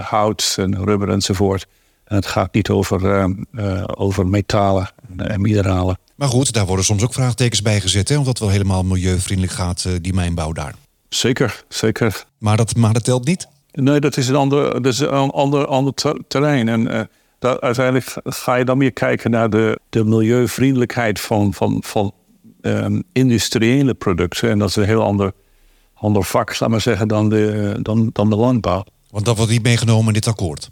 hout 0.00 0.54
en 0.58 0.84
rubber 0.84 1.08
enzovoort. 1.08 1.66
En 2.04 2.16
het 2.16 2.26
gaat 2.26 2.54
niet 2.54 2.68
over, 2.68 3.28
over 3.96 4.26
metalen 4.26 4.90
en 5.16 5.40
mineralen. 5.40 5.98
Maar 6.14 6.28
goed, 6.28 6.52
daar 6.52 6.66
worden 6.66 6.84
soms 6.84 7.02
ook 7.02 7.14
vraagtekens 7.14 7.62
bij 7.62 7.80
gezet, 7.80 8.08
hè, 8.08 8.22
wel 8.38 8.48
helemaal 8.48 8.82
milieuvriendelijk 8.82 9.56
gaat, 9.56 9.86
die 10.00 10.14
mijnbouw 10.14 10.52
daar. 10.52 10.74
Zeker, 11.14 11.64
zeker. 11.68 12.24
Maar 12.38 12.56
dat, 12.56 12.76
maar 12.76 12.92
dat 12.92 13.04
telt 13.04 13.24
niet? 13.24 13.48
Nee, 13.72 14.00
dat 14.00 14.16
is 14.16 14.28
een 14.28 14.34
ander, 14.34 14.82
dat 14.82 14.92
is 14.92 14.98
een 14.98 15.30
ander, 15.30 15.66
ander 15.66 15.94
terrein. 16.28 16.68
En 16.68 16.80
uh, 16.80 17.00
dat, 17.38 17.60
uiteindelijk 17.60 18.14
ga 18.24 18.54
je 18.54 18.64
dan 18.64 18.78
meer 18.78 18.92
kijken 18.92 19.30
naar 19.30 19.50
de, 19.50 19.80
de 19.88 20.04
milieuvriendelijkheid 20.04 21.20
van, 21.20 21.54
van, 21.54 21.82
van 21.84 22.12
um, 22.60 23.02
industriële 23.12 23.94
producten. 23.94 24.50
En 24.50 24.58
dat 24.58 24.68
is 24.68 24.76
een 24.76 24.84
heel 24.84 25.02
ander, 25.02 25.32
ander 25.94 26.24
vak, 26.24 26.60
laat 26.60 26.70
maar 26.70 26.80
zeggen, 26.80 27.08
dan 27.08 27.28
de, 27.28 27.76
dan, 27.82 28.10
dan 28.12 28.30
de 28.30 28.36
landbouw. 28.36 28.84
Want 29.10 29.24
dat 29.24 29.36
wordt 29.36 29.52
niet 29.52 29.62
meegenomen 29.62 30.06
in 30.06 30.12
dit 30.12 30.26
akkoord? 30.26 30.70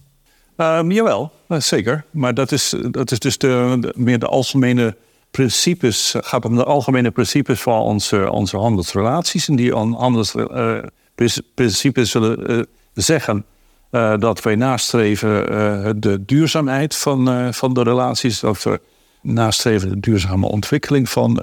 Um, 0.57 0.91
jawel, 0.91 1.33
zeker. 1.49 2.05
Maar 2.11 2.35
dat 2.35 2.53
is, 2.53 2.75
dat 2.91 3.11
is 3.11 3.19
dus 3.19 3.39
de, 3.39 3.77
de 3.81 3.93
meer 3.97 4.19
de 4.19 4.27
algemene 4.27 4.97
principes, 5.31 6.15
gaat 6.19 6.45
om 6.45 6.57
de 6.57 6.65
algemene 6.65 7.11
principes 7.11 7.61
van 7.61 7.81
onze, 7.81 8.31
onze 8.31 8.57
handelsrelaties. 8.57 9.49
En 9.49 9.57
die 9.57 9.75
handelsprincipes 9.75 12.05
uh, 12.05 12.11
zullen 12.11 12.51
uh, 12.51 12.63
zeggen 12.95 13.45
uh, 13.91 14.19
dat 14.19 14.43
wij 14.43 14.55
nastreven 14.55 16.01
de 16.01 16.25
duurzaamheid 16.25 16.97
van, 16.97 17.55
van 17.55 17.75
de 17.75 17.83
relaties. 17.83 18.41
Dat 18.41 18.63
we 18.63 18.81
nastreven 19.23 19.89
de 19.89 20.01
duurzame 20.01 20.47
ontwikkeling 20.47 21.09
van 21.09 21.41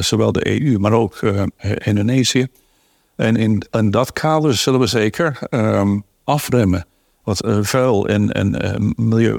zowel 0.00 0.32
de 0.32 0.60
EU, 0.60 0.78
maar 0.78 0.92
ook 0.92 1.20
Indonesië. 1.84 2.46
En 3.16 3.36
in, 3.36 3.66
in 3.70 3.90
dat 3.90 4.12
kader 4.12 4.54
zullen 4.54 4.80
we 4.80 4.86
zeker 4.86 5.38
um, 5.50 6.04
afremmen 6.24 6.86
wat 7.24 7.48
vuil 7.60 8.08
en, 8.08 8.32
en 8.32 8.92
milieu 8.96 9.36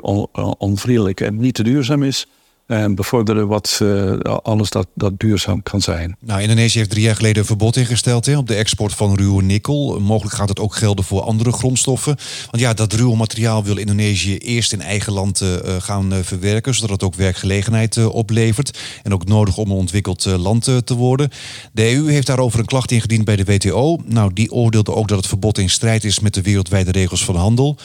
onvriendelijk 0.57 1.21
en 1.21 1.37
niet 1.37 1.53
te 1.53 1.63
duurzaam 1.63 2.03
is 2.03 2.27
en 2.67 2.95
bevorderen 2.95 3.47
wat 3.47 3.79
uh, 3.83 4.13
alles 4.43 4.69
dat, 4.69 4.87
dat 4.93 5.19
duurzaam 5.19 5.63
kan 5.63 5.81
zijn. 5.81 6.17
Nou, 6.19 6.41
Indonesië 6.41 6.77
heeft 6.77 6.89
drie 6.89 7.03
jaar 7.03 7.15
geleden 7.15 7.37
een 7.37 7.45
verbod 7.45 7.75
ingesteld 7.75 8.25
hè, 8.25 8.37
op 8.37 8.47
de 8.47 8.55
export 8.55 8.93
van 8.93 9.15
ruwe 9.15 9.43
nikkel. 9.43 9.99
Mogelijk 9.99 10.35
gaat 10.35 10.49
het 10.49 10.59
ook 10.59 10.75
gelden 10.75 11.05
voor 11.05 11.21
andere 11.21 11.51
grondstoffen. 11.51 12.15
Want 12.51 12.63
ja, 12.63 12.73
dat 12.73 12.93
ruwe 12.93 13.15
materiaal 13.15 13.63
wil 13.63 13.77
Indonesië 13.77 14.37
eerst 14.37 14.73
in 14.73 14.81
eigen 14.81 15.13
land 15.13 15.41
uh, 15.41 15.55
gaan 15.79 16.13
uh, 16.13 16.19
verwerken, 16.21 16.73
zodat 16.73 16.89
het 16.89 17.03
ook 17.03 17.15
werkgelegenheid 17.15 18.05
oplevert. 18.05 18.79
En 19.03 19.13
ook 19.13 19.25
nodig 19.25 19.57
om 19.57 19.71
een 19.71 19.77
ontwikkeld 19.77 20.25
land 20.25 20.63
te 20.63 20.95
worden. 20.95 21.29
De 21.71 21.93
EU 21.93 22.11
heeft 22.11 22.27
daarover 22.27 22.59
een 22.59 22.65
klacht 22.65 22.91
ingediend 22.91 23.25
bij 23.25 23.35
de 23.35 23.43
WTO. 23.43 23.97
Nou, 24.05 24.33
die 24.33 24.51
oordeelde 24.51 24.93
ook 24.93 25.07
dat 25.07 25.17
het 25.17 25.27
verbod 25.27 25.57
in 25.57 25.69
strijd 25.69 26.03
is 26.03 26.19
met 26.19 26.33
de 26.33 26.41
wereldwijde 26.41 26.91
regels 26.91 27.25
van 27.25 27.35
handel. 27.35 27.77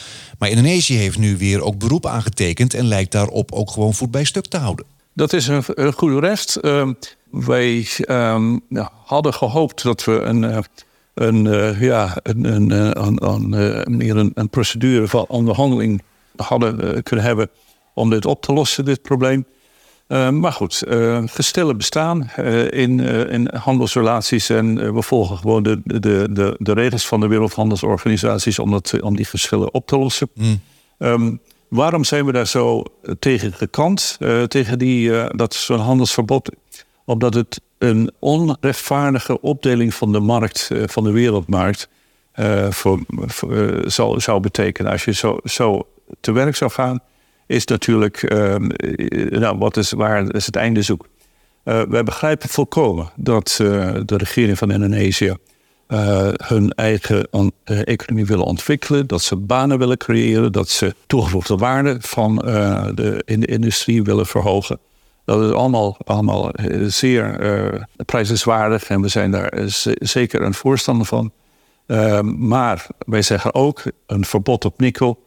Maar 0.42 0.50
Indonesië 0.50 0.96
heeft 0.96 1.18
nu 1.18 1.36
weer 1.36 1.62
ook 1.62 1.78
beroep 1.78 2.06
aangetekend 2.06 2.74
en 2.74 2.84
lijkt 2.86 3.12
daarop 3.12 3.52
ook 3.52 3.70
gewoon 3.70 3.94
voet 3.94 4.10
bij 4.10 4.24
stuk 4.24 4.46
te 4.46 4.56
houden. 4.56 4.86
Dat 5.12 5.32
is 5.32 5.46
een, 5.48 5.62
een 5.66 5.92
goede 5.92 6.20
rest. 6.20 6.58
Uh, 6.62 6.88
wij 7.30 7.86
um, 8.08 8.60
hadden 9.04 9.34
gehoopt 9.34 9.82
dat 9.82 10.04
we 10.04 10.12
een, 10.12 10.44
eh, 10.44 10.58
een, 11.14 11.44
uh, 11.44 11.80
ja, 11.80 12.16
een, 12.22 12.44
een, 12.44 12.70
een, 13.02 13.24
een, 13.54 13.96
meer 13.96 14.16
een, 14.16 14.30
een 14.34 14.48
procedure 14.48 15.08
van 15.08 15.24
onderhandeling 15.28 16.02
hadden 16.36 17.02
kunnen 17.02 17.24
hebben 17.24 17.50
om 17.94 18.10
dit 18.10 18.26
op 18.26 18.42
te 18.42 18.52
lossen, 18.52 18.84
dit 18.84 19.02
probleem. 19.02 19.46
Uh, 20.08 20.30
maar 20.30 20.52
goed, 20.52 20.82
uh, 20.88 21.22
gestellen 21.26 21.76
bestaan 21.76 22.30
uh, 22.38 22.70
in, 22.70 23.00
in 23.28 23.48
handelsrelaties 23.54 24.48
en 24.48 24.94
we 24.94 25.02
volgen 25.02 25.36
gewoon 25.36 25.62
de, 25.62 25.80
de, 25.84 26.28
de, 26.30 26.56
de 26.58 26.72
regels 26.72 27.06
van 27.06 27.20
de 27.20 27.26
wereldhandelsorganisaties 27.26 28.58
om, 28.58 28.70
dat, 28.70 29.00
om 29.00 29.16
die 29.16 29.24
geschillen 29.24 29.74
op 29.74 29.86
te 29.86 29.98
lossen. 29.98 30.28
Mm. 30.34 30.60
Um, 30.98 31.40
Waarom 31.68 32.04
zijn 32.04 32.24
we 32.24 32.32
daar 32.32 32.46
zo 32.46 32.82
eh, 33.02 33.14
tegen 33.18 33.52
gekant, 33.52 34.18
tegen 34.48 34.78
die, 34.78 35.10
dat 35.36 35.54
zo'n 35.54 35.78
handelsverbod? 35.78 36.50
Omdat 37.04 37.34
het 37.34 37.60
een 37.78 38.10
onrechtvaardige 38.18 39.40
opdeling 39.40 39.94
van 39.94 40.12
de 40.12 40.20
markt, 40.20 40.70
van 40.86 41.04
de 41.04 41.10
wereldmarkt, 41.10 41.88
voor, 42.70 43.00
voor, 43.08 43.80
zou, 43.84 44.20
zou 44.20 44.40
betekenen. 44.40 44.92
Als 44.92 45.04
je 45.04 45.12
zo, 45.12 45.38
zo 45.44 45.86
te 46.20 46.32
werk 46.32 46.56
zou 46.56 46.70
gaan, 46.70 47.00
is 47.46 47.64
natuurlijk, 47.64 48.22
ehm, 48.22 48.68
nou, 49.40 49.58
wat 49.58 49.76
is, 49.76 49.92
waar 49.92 50.34
is 50.34 50.46
het 50.46 50.56
einde 50.56 50.82
zoek? 50.82 51.10
wij 51.64 52.02
begrijpen 52.02 52.48
volkomen 52.48 53.10
dat 53.16 53.54
de 54.04 54.16
regering 54.16 54.58
van 54.58 54.70
Indonesië 54.70 55.36
hun 56.46 56.72
eigen 56.74 57.28
economie 57.64 58.26
willen 58.26 58.44
ontwikkelen, 58.44 59.06
dat 59.06 59.22
ze 59.22 59.36
banen 59.36 59.78
willen 59.78 59.96
creëren, 59.96 60.52
dat 60.52 60.68
ze 60.68 60.94
toegevoegde 61.06 61.56
waarde 61.56 61.96
van 62.00 62.36
de, 62.94 63.22
in 63.24 63.40
de 63.40 63.46
industrie 63.46 64.02
willen 64.02 64.26
verhogen. 64.26 64.78
Dat 65.24 65.42
is 65.42 65.50
allemaal, 65.50 65.96
allemaal 66.04 66.50
zeer 66.86 67.86
prijzenswaardig 68.06 68.88
en 68.88 69.00
we 69.00 69.08
zijn 69.08 69.30
daar 69.30 69.52
zeker 69.98 70.42
een 70.42 70.54
voorstander 70.54 71.06
van. 71.06 71.32
Ehm, 71.86 72.46
maar 72.46 72.86
wij 72.98 73.22
zeggen 73.22 73.54
ook, 73.54 73.82
een 74.06 74.24
verbod 74.24 74.64
op 74.64 74.80
nikkel 74.80 75.22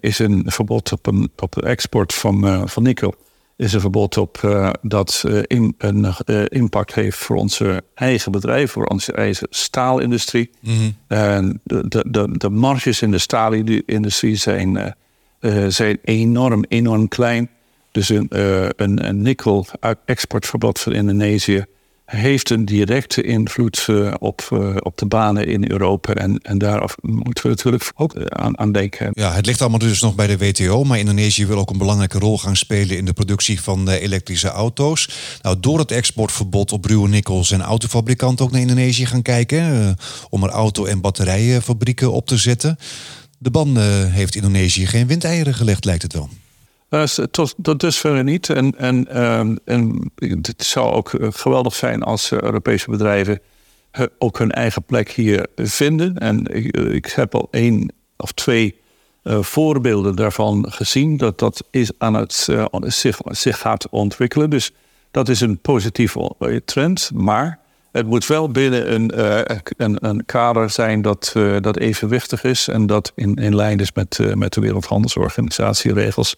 is 0.00 0.18
een 0.18 0.42
verbod 0.46 0.92
op, 0.92 1.06
een, 1.06 1.30
op 1.36 1.52
de 1.52 1.62
export 1.62 2.14
van, 2.14 2.68
van 2.68 2.82
nikkel 2.82 3.14
is 3.56 3.72
een 3.72 3.80
verbod 3.80 4.16
op 4.16 4.40
uh, 4.44 4.70
dat 4.82 5.24
in, 5.46 5.74
een 5.78 6.14
impact 6.48 6.94
heeft 6.94 7.18
voor 7.18 7.36
onze 7.36 7.84
eigen 7.94 8.32
bedrijf, 8.32 8.70
voor 8.70 8.84
onze 8.84 9.12
eigen 9.12 9.46
staalindustrie. 9.50 10.50
Mm 10.60 10.94
-hmm. 11.06 11.60
De, 11.62 12.04
de, 12.10 12.28
de 12.38 12.50
marges 12.50 13.02
in 13.02 13.10
de 13.10 13.18
staalindustrie 13.18 14.36
zijn, 14.36 14.94
zijn 15.68 15.98
enorm, 16.04 16.64
enorm 16.68 17.08
klein. 17.08 17.50
Dus 17.90 18.08
een, 18.08 18.26
een, 18.76 19.08
een 19.08 19.22
nikkel-exportverbod 19.22 20.80
van 20.80 20.92
Indonesië 20.92 21.64
heeft 22.16 22.50
een 22.50 22.64
directe 22.64 23.22
invloed 23.22 23.86
uh, 23.90 24.14
op, 24.18 24.48
uh, 24.52 24.76
op 24.78 24.98
de 24.98 25.06
banen 25.06 25.46
in 25.46 25.70
Europa. 25.70 26.14
En, 26.14 26.38
en 26.38 26.58
daar 26.58 26.94
moeten 27.00 27.42
we 27.42 27.48
natuurlijk 27.48 27.92
ook 27.94 28.14
uh, 28.14 28.24
aan, 28.52 28.72
denken. 28.72 29.10
Ja, 29.12 29.32
het 29.32 29.46
ligt 29.46 29.60
allemaal 29.60 29.78
dus 29.78 30.00
nog 30.00 30.14
bij 30.14 30.26
de 30.26 30.38
WTO. 30.38 30.84
Maar 30.84 30.98
Indonesië 30.98 31.46
wil 31.46 31.58
ook 31.58 31.70
een 31.70 31.78
belangrijke 31.78 32.18
rol 32.18 32.38
gaan 32.38 32.56
spelen 32.56 32.96
in 32.96 33.04
de 33.04 33.12
productie 33.12 33.60
van 33.60 33.88
elektrische 33.88 34.48
auto's. 34.48 35.08
Nou, 35.42 35.56
door 35.60 35.78
het 35.78 35.90
exportverbod 35.90 36.72
op 36.72 36.84
ruwe 36.84 37.08
nikkel 37.08 37.44
zijn 37.44 37.62
autofabrikanten 37.62 38.44
ook 38.44 38.50
naar 38.50 38.60
Indonesië 38.60 39.06
gaan 39.06 39.22
kijken. 39.22 39.96
om 40.30 40.42
er 40.42 40.50
auto- 40.50 40.84
en 40.84 41.00
batterijenfabrieken 41.00 42.12
op 42.12 42.26
te 42.26 42.36
zetten. 42.36 42.78
De 43.38 43.50
ban 43.50 43.78
heeft 44.10 44.34
Indonesië 44.34 44.86
geen 44.86 45.06
windeieren 45.06 45.54
gelegd, 45.54 45.84
lijkt 45.84 46.02
het 46.02 46.12
wel. 46.12 46.28
Uh, 46.92 47.04
tot, 47.04 47.54
tot 47.62 47.80
dusver 47.80 48.24
niet. 48.24 48.50
En, 48.50 48.78
en, 48.78 49.08
uh, 49.12 49.38
en 49.64 50.12
het 50.42 50.64
zou 50.64 50.92
ook 50.92 51.12
eh, 51.12 51.28
geweldig 51.30 51.74
zijn 51.74 52.02
als 52.02 52.32
Europese 52.32 52.90
bedrijven 52.90 53.40
ook 54.18 54.38
hun 54.38 54.50
eigen 54.50 54.82
plek 54.82 55.10
hier 55.10 55.46
vinden. 55.56 56.18
En 56.18 56.46
ik, 56.46 56.76
ik 56.76 57.06
heb 57.06 57.34
al 57.34 57.48
één 57.50 57.92
of 58.16 58.32
twee 58.32 58.80
voorbeelden 59.24 60.16
daarvan 60.16 60.66
gezien. 60.68 61.16
Dat 61.16 61.38
dat 61.38 61.64
is 61.70 61.90
aan 61.98 62.14
het, 62.14 62.48
zich, 62.80 63.18
zich 63.24 63.58
gaat 63.58 63.88
ontwikkelen. 63.88 64.50
Dus 64.50 64.72
dat 65.10 65.28
is 65.28 65.40
een 65.40 65.58
positieve 65.58 66.62
trend. 66.64 67.10
Maar 67.14 67.58
het 67.92 68.06
moet 68.06 68.26
wel 68.26 68.50
binnen 68.50 68.94
een, 68.94 69.10
een, 69.76 70.06
een, 70.06 70.24
kader 70.26 70.70
zijn 70.70 71.02
dat, 71.02 71.32
dat 71.60 71.76
evenwichtig 71.76 72.44
is. 72.44 72.68
En 72.68 72.86
dat 72.86 73.12
in, 73.14 73.34
in 73.34 73.56
lijn 73.56 73.78
is 73.78 73.92
met, 73.92 74.18
met 74.34 74.52
de 74.52 74.60
Wereldhandelsorganisatie 74.60 75.92
regels. 75.92 76.36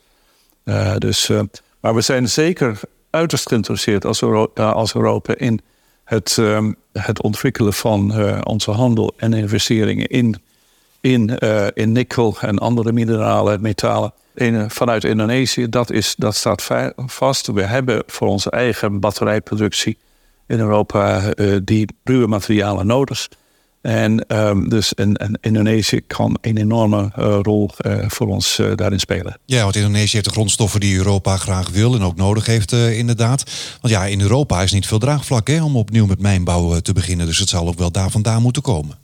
Uh, 0.64 0.96
dus, 0.98 1.28
uh, 1.28 1.40
maar 1.80 1.94
we 1.94 2.00
zijn 2.00 2.28
zeker 2.28 2.80
uiterst 3.10 3.48
geïnteresseerd 3.48 4.04
als, 4.04 4.22
uh, 4.22 4.44
als 4.54 4.94
Europa 4.94 5.34
in 5.36 5.60
het, 6.04 6.36
um, 6.36 6.76
het 6.92 7.22
ontwikkelen 7.22 7.72
van 7.72 8.14
onze 8.44 8.70
handel 8.70 9.14
en 9.16 9.32
investeringen 9.32 10.06
in, 10.06 10.42
in, 11.00 11.38
in 11.74 11.92
nikkel 11.92 12.36
en 12.40 12.58
andere 12.58 12.92
mineralen, 12.92 13.60
metalen 13.60 14.12
vanuit 14.68 15.04
Indonesië. 15.04 15.68
Dat, 15.68 15.90
is, 15.90 16.14
dat 16.18 16.34
staat 16.34 16.68
vast. 16.96 17.46
We 17.46 17.62
hebben 17.62 18.02
voor 18.06 18.28
onze 18.28 18.50
eigen 18.50 19.00
batterijproductie 19.00 19.98
in 20.46 20.58
Europa 20.58 21.32
die 21.64 21.88
ruwe 22.04 22.26
materialen 22.26 22.86
nodig. 22.86 23.28
En 23.84 24.24
um, 24.36 24.68
dus 24.68 24.94
en, 24.94 25.14
en 25.14 25.38
Indonesië 25.40 26.00
kan 26.06 26.38
een 26.40 26.56
enorme 26.56 27.10
uh, 27.18 27.38
rol 27.42 27.70
uh, 27.86 28.04
voor 28.08 28.26
ons 28.26 28.58
uh, 28.58 28.74
daarin 28.74 29.00
spelen. 29.00 29.38
Ja, 29.44 29.62
want 29.62 29.76
Indonesië 29.76 30.12
heeft 30.12 30.24
de 30.24 30.30
grondstoffen 30.30 30.80
die 30.80 30.96
Europa 30.96 31.36
graag 31.36 31.68
wil 31.68 31.94
en 31.94 32.02
ook 32.02 32.16
nodig 32.16 32.46
heeft, 32.46 32.72
inderdaad. 32.72 33.50
Want 33.80 33.94
ja, 33.94 34.04
in 34.04 34.20
Europa 34.20 34.62
is 34.62 34.72
niet 34.72 34.86
veel 34.86 34.98
draagvlak 34.98 35.48
hè, 35.48 35.62
om 35.62 35.76
opnieuw 35.76 36.06
met 36.06 36.20
mijnbouw 36.20 36.80
te 36.80 36.92
beginnen. 36.92 37.26
Dus 37.26 37.38
het 37.38 37.48
zal 37.48 37.68
ook 37.68 37.78
wel 37.78 37.90
daar 37.90 38.10
vandaan 38.10 38.42
moeten 38.42 38.62
komen. 38.62 38.98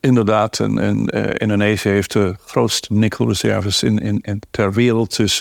inderdaad, 0.00 0.58
en, 0.58 0.78
en 0.78 1.06
Indonesië 1.36 1.88
heeft 1.88 2.12
de 2.12 2.34
grootste 2.46 2.92
nikkelreserves 2.92 3.82
in, 3.82 3.98
in, 3.98 4.18
in 4.22 4.42
ter 4.50 4.72
wereld. 4.72 5.16
Dus 5.16 5.38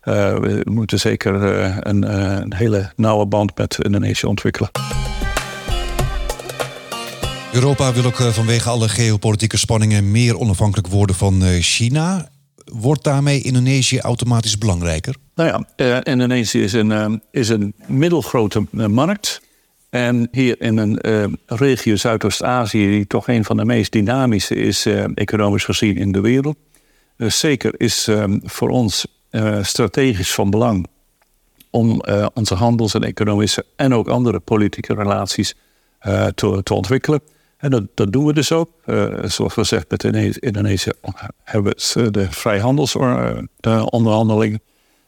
we 0.00 0.60
moeten 0.64 0.98
zeker 0.98 1.34
een, 1.88 2.14
een 2.42 2.54
hele 2.54 2.92
nauwe 2.96 3.26
band 3.26 3.56
met 3.56 3.78
Indonesië 3.82 4.26
ontwikkelen. 4.26 4.70
Europa 7.52 7.92
wil 7.92 8.04
ook 8.04 8.20
eh, 8.20 8.28
vanwege 8.28 8.68
alle 8.68 8.88
geopolitieke 8.88 9.56
spanningen 9.56 10.10
meer 10.10 10.38
onafhankelijk 10.38 10.88
worden 10.88 11.16
van 11.16 11.42
eh, 11.42 11.60
China. 11.60 12.28
Wordt 12.64 13.04
daarmee 13.04 13.42
Indonesië 13.42 13.98
automatisch 13.98 14.58
belangrijker? 14.58 15.16
Nou 15.34 15.48
ja, 15.48 15.86
uh, 15.86 15.98
Indonesië 16.02 16.62
is 16.62 16.72
een, 16.72 17.22
is 17.30 17.48
een 17.48 17.74
middelgrote 17.86 18.66
markt. 18.70 19.40
En 19.90 20.28
hier 20.30 20.60
in 20.60 20.76
een 20.76 20.98
regio 21.46 21.96
Zuidoost-Azië, 21.96 22.90
die 22.90 23.06
toch 23.06 23.28
een 23.28 23.44
van 23.44 23.56
de 23.56 23.64
meest 23.64 23.92
dynamische 23.92 24.54
is, 24.54 24.86
economisch 25.14 25.64
gezien 25.64 25.96
in 25.96 26.12
de 26.12 26.20
wereld. 26.20 26.56
zeker 27.16 27.80
is 27.80 28.08
voor 28.42 28.68
ons 28.68 29.06
strategisch 29.62 30.34
van 30.34 30.50
belang 30.50 30.86
om 31.70 32.02
onze 32.34 32.54
handels- 32.54 32.94
en 32.94 33.02
economische 33.02 33.64
en 33.76 33.94
ook 33.94 34.08
andere 34.08 34.40
politieke 34.40 34.94
relaties 34.94 35.54
te 36.34 36.74
ontwikkelen. 36.74 37.20
En 37.66 37.88
dat, 37.94 38.12
doen 38.12 38.26
we 38.26 38.32
dus 38.32 38.52
ook. 38.52 38.70
Uh, 38.86 39.24
zoals 39.24 39.52
gezegd, 39.52 39.90
met 39.90 40.04
Indonesië 40.38 40.90
hebben 41.44 41.74
we 41.76 42.10
de 42.10 42.30
vrijhandelsonderhandelingen. 42.30 44.60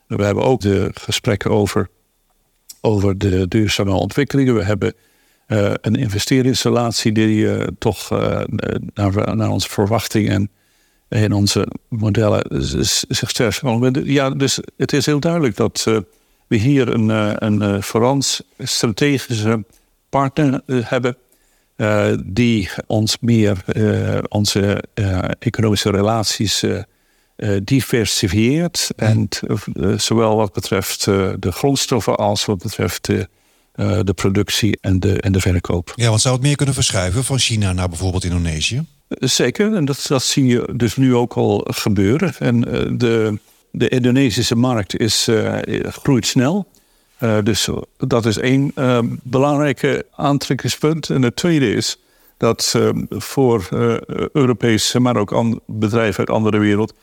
We 0.07 0.25
hebben 0.25 0.45
ook 0.45 0.61
de 0.61 0.91
gesprekken 0.95 1.51
over, 1.51 1.89
over 2.81 3.19
de 3.19 3.49
duurzame 3.49 3.91
ontwikkelingen. 3.91 4.55
We 4.55 4.65
hebben 4.65 4.95
uh, 5.49 5.73
een 5.81 5.95
investeringsrelatie 5.95 7.13
die 7.13 7.37
uh, 7.37 7.67
toch 7.79 8.11
naar, 8.95 9.37
naar, 9.37 9.51
onze 9.51 9.69
verwachting 9.69 10.29
en 10.29 10.51
in 11.09 11.33
onze 11.33 11.69
modellen 11.89 12.65
zich 13.09 13.31
sterk 13.31 13.61
Ja, 14.05 14.31
dus 14.31 14.61
het 14.77 14.93
is 14.93 15.07
heel 15.07 15.21
duidelijk 15.21 15.57
dat 15.57 15.85
we 16.47 16.57
hier 16.57 16.89
een, 16.89 17.09
een 17.45 17.83
Frans 17.83 18.43
strategische 18.59 19.65
partner 20.09 20.61
hebben 20.67 21.17
uh, 21.79 22.13
die 22.25 22.71
ons 22.87 23.17
meer 23.21 23.65
uh, 23.77 24.19
onze 24.29 24.85
uh, 24.95 25.19
economische 25.39 25.91
relaties 25.91 26.65
diversifieert. 27.63 28.89
En 28.97 29.29
zowel 29.97 30.37
wat 30.37 30.53
betreft 30.53 31.05
de 31.05 31.53
grondstoffen 31.53 32.17
als 32.17 32.45
wat 32.45 32.59
betreft 32.59 33.05
de, 33.05 33.29
de 34.03 34.13
productie 34.15 34.79
en 34.81 35.01
de, 35.01 35.21
en 35.21 35.33
de 35.33 35.41
verkoop. 35.41 35.93
Ja, 35.95 36.09
want 36.09 36.21
zou 36.21 36.35
het 36.35 36.43
meer 36.45 36.57
kunnen 36.57 36.75
verschuiven 36.75 37.25
van 37.25 37.39
China 37.39 37.73
naar 37.73 37.89
bijvoorbeeld 37.89 38.25
Indonesië? 38.25 38.85
Zeker, 39.09 39.75
en 39.75 39.85
dat, 39.85 40.05
dat 40.09 40.23
zie 40.23 40.47
je 40.47 40.73
dus 40.77 40.97
nu 40.97 41.15
ook 41.15 41.33
al 41.33 41.67
gebeuren. 41.71 42.35
En 42.39 42.61
de, 42.99 43.39
de 43.71 43.89
Indonesische 43.89 44.57
markt 44.57 44.97
is, 44.97 45.29
groeit 45.85 46.27
snel. 46.27 46.67
Uh, 47.21 47.39
dus 47.43 47.69
dat 47.97 48.27
is 48.27 48.39
één 48.39 48.73
uh, 48.75 48.99
belangrijke 49.23 50.07
aantrekkingspunt. 50.15 51.11
En 51.11 51.23
het 51.23 51.37
tweede 51.37 51.73
is 51.73 52.01
dat 52.37 52.75
uh, 52.77 52.89
voor 53.09 53.69
Europese, 54.33 55.01
maar 55.01 55.17
ook 55.17 55.61
bedrijven 55.67 56.19
uit 56.19 56.31
andere 56.31 56.59
wereld, 56.59 56.95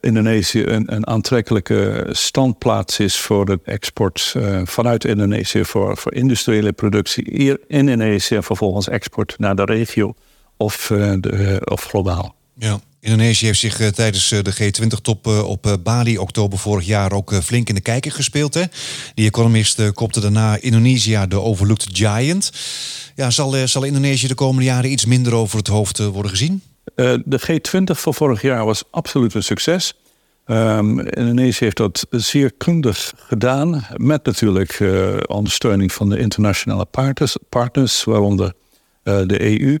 Indonesië 0.00 0.64
een, 0.66 0.94
een, 0.94 1.06
aantrekkelijke 1.06 2.06
standplaats 2.10 2.98
is 2.98 3.20
voor 3.20 3.44
de 3.44 3.58
export 3.64 4.34
vanuit 4.64 5.04
Indonesië 5.04 5.64
voor, 5.64 5.96
voor 5.96 6.14
industriële 6.14 6.72
productie 6.72 7.26
hier 7.30 7.60
in 7.66 7.88
Indonesië 7.88 8.34
en 8.34 8.42
vervolgens 8.42 8.88
export 8.88 9.34
naar 9.38 9.56
de 9.56 9.64
regio 9.64 10.14
of, 10.56 10.86
de, 11.20 11.60
of 11.64 11.84
globaal. 11.84 12.34
Ja. 12.54 12.80
Indonesië 13.04 13.46
heeft 13.46 13.58
zich 13.58 13.80
eh, 13.80 13.88
tijdens 13.88 14.32
eh, 14.32 14.42
de 14.42 14.54
G20-top 14.54 15.26
eh, 15.26 15.48
op 15.48 15.78
Bali 15.82 16.18
oktober 16.18 16.58
vorig 16.58 16.86
jaar 16.86 17.12
ook 17.12 17.34
flink 17.34 17.68
in 17.68 17.74
de 17.74 17.80
kijker 17.80 18.12
gespeeld. 18.12 18.54
Hè? 18.54 18.62
Die 19.14 19.26
economist 19.26 19.92
kopte 19.92 20.20
daarna 20.20 20.56
Indonesië 20.60 21.24
de 21.28 21.40
overlooked 21.40 21.88
giant. 21.92 22.52
Ja, 23.14 23.30
zal, 23.30 23.68
zal 23.68 23.84
Indonesië 23.84 24.26
de 24.26 24.34
komende 24.34 24.64
jaren 24.64 24.92
iets 24.92 25.04
minder 25.04 25.34
over 25.34 25.58
het 25.58 25.66
hoofd 25.66 25.98
worden 25.98 26.30
gezien? 26.30 26.62
de 27.24 27.40
G20 27.40 28.00
van 28.00 28.14
vorig 28.14 28.42
jaar 28.42 28.64
was 28.64 28.82
absoluut 28.90 29.34
een 29.34 29.42
succes. 29.42 29.94
Um, 30.46 31.00
Indonesië 31.00 31.64
heeft 31.64 31.76
dat 31.76 32.06
zeer 32.10 32.52
kundig 32.52 33.12
gedaan. 33.16 33.86
Met 33.96 34.24
natuurlijk 34.24 34.84
ondersteuning 35.26 35.92
van 35.92 36.08
de 36.08 36.18
internationale 36.18 36.84
partners, 36.84 37.36
partners 37.48 38.04
waaronder 38.04 38.52
de 39.02 39.60
EU. 39.60 39.78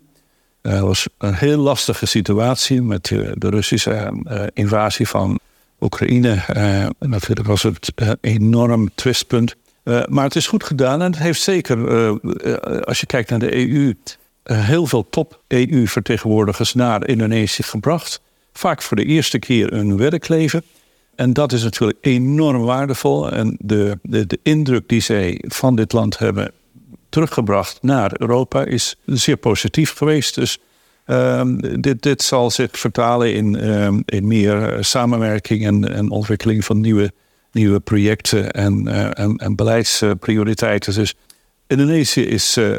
Het 0.62 0.80
was 0.80 1.08
een 1.18 1.34
heel 1.34 1.58
lastige 1.58 2.06
situatie 2.06 2.82
met 2.82 3.04
de 3.04 3.48
Russische 3.48 4.22
eh, 4.24 4.42
invasie 4.52 5.08
van 5.08 5.38
Oekraïne. 5.80 6.38
Natuurlijk 6.98 7.48
was 7.48 7.62
het 7.62 7.92
een 7.94 8.18
enorm 8.20 8.90
twistpunt. 8.94 9.54
Maar 10.08 10.24
het 10.24 10.36
is 10.36 10.46
goed 10.46 10.64
gedaan 10.64 11.02
en 11.02 11.10
het 11.10 11.20
heeft 11.20 11.40
zeker, 11.40 11.78
als 12.84 13.00
je 13.00 13.06
kijkt 13.06 13.30
naar 13.30 13.38
de 13.38 13.54
EU, 13.54 13.94
heel 14.42 14.86
veel 14.86 15.06
top-EU-vertegenwoordigers 15.10 16.74
naar 16.74 17.08
Indonesië 17.08 17.62
gebracht. 17.62 18.20
Vaak 18.52 18.82
voor 18.82 18.96
de 18.96 19.04
eerste 19.04 19.38
keer 19.38 19.70
hun 19.70 19.96
werkleven. 19.96 20.62
En 21.14 21.32
dat 21.32 21.52
is 21.52 21.62
natuurlijk 21.62 21.98
enorm 22.00 22.62
waardevol. 22.62 23.30
En 23.30 23.56
de, 23.60 23.98
de, 24.02 24.26
de 24.26 24.38
indruk 24.42 24.88
die 24.88 25.00
zij 25.00 25.44
van 25.46 25.76
dit 25.76 25.92
land 25.92 26.18
hebben 26.18 26.52
teruggebracht 27.12 27.78
naar 27.82 28.12
Europa 28.16 28.64
is 28.64 28.96
zeer 29.06 29.36
positief 29.36 29.92
geweest. 29.92 30.34
Dus 30.34 30.58
um, 31.06 31.80
dit, 31.80 32.02
dit 32.02 32.22
zal 32.22 32.50
zich 32.50 32.78
vertalen 32.78 33.34
in, 33.34 33.68
um, 33.68 34.02
in 34.06 34.26
meer 34.26 34.72
eh, 34.72 34.82
samenwerking 34.82 35.66
en, 35.66 35.94
en 35.94 36.10
ontwikkeling 36.10 36.64
van 36.64 36.80
nieuwe, 36.80 37.12
nieuwe 37.52 37.80
projecten 37.80 38.50
en, 38.50 38.88
uh, 38.88 39.18
en, 39.18 39.36
en, 39.36 39.54
beleidsprioriteiten. 39.56 40.94
Dus 40.94 41.14
Indonesië 41.66 42.22
is 42.22 42.56
uh, 42.56 42.78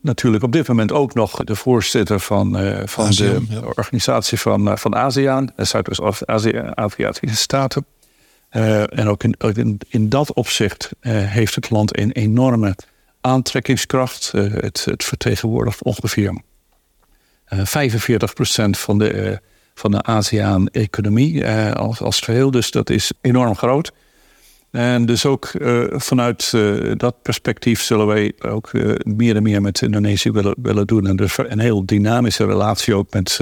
natuurlijk 0.00 0.44
op 0.44 0.52
dit 0.52 0.68
moment 0.68 0.92
ook 0.92 1.14
nog 1.14 1.44
de 1.44 1.56
voorzitter 1.56 2.20
van, 2.20 2.60
uh, 2.60 2.80
van 2.84 3.06
ASEAN, 3.06 3.46
de 3.48 3.54
ja. 3.54 3.60
organisatie 3.60 4.38
van, 4.38 4.78
van 4.78 4.94
ASEAN, 4.94 5.50
Zuidoost-Aziatische 5.56 7.36
Staten. 7.36 7.86
en 8.48 9.08
ook 9.08 9.22
in, 9.22 9.34
in, 9.54 9.80
in 9.88 10.08
dat 10.08 10.32
opzicht 10.32 10.90
heeft 11.06 11.54
het 11.54 11.70
land 11.70 11.98
een 11.98 12.12
enorme 12.12 12.76
aantrekkingskracht. 13.24 14.32
Uh, 14.34 14.52
het, 14.52 14.84
het, 14.84 15.04
vertegenwoordigt 15.04 15.82
ongeveer 15.82 16.42
uh, 17.52 17.74
eh, 17.74 17.90
45% 17.90 18.70
van 18.70 18.98
de, 18.98 19.12
uh, 19.12 19.36
van 19.74 19.90
de 19.90 20.02
ASEAN-economie 20.02 21.46
als, 21.74 22.00
als 22.00 22.20
geheel. 22.20 22.50
Dus 22.50 22.70
dat 22.70 22.90
is 22.90 23.12
enorm 23.20 23.56
groot. 23.56 23.92
En 24.70 25.06
dus 25.06 25.26
ook 25.26 25.52
vanuit 25.90 26.50
dat 26.96 27.22
perspectief 27.22 27.82
zullen 27.82 28.06
wij 28.06 28.32
ook 28.38 28.72
meer 29.02 29.36
en 29.36 29.42
meer 29.42 29.60
met 29.60 29.82
Indonesië 29.82 30.30
willen, 30.30 30.54
willen 30.62 30.86
doen. 30.86 31.06
En 31.06 31.16
dus 31.16 31.38
een 31.38 31.58
heel 31.58 31.86
dynamische 31.86 32.46
relatie 32.46 32.94
ook 32.94 33.12
met, 33.12 33.40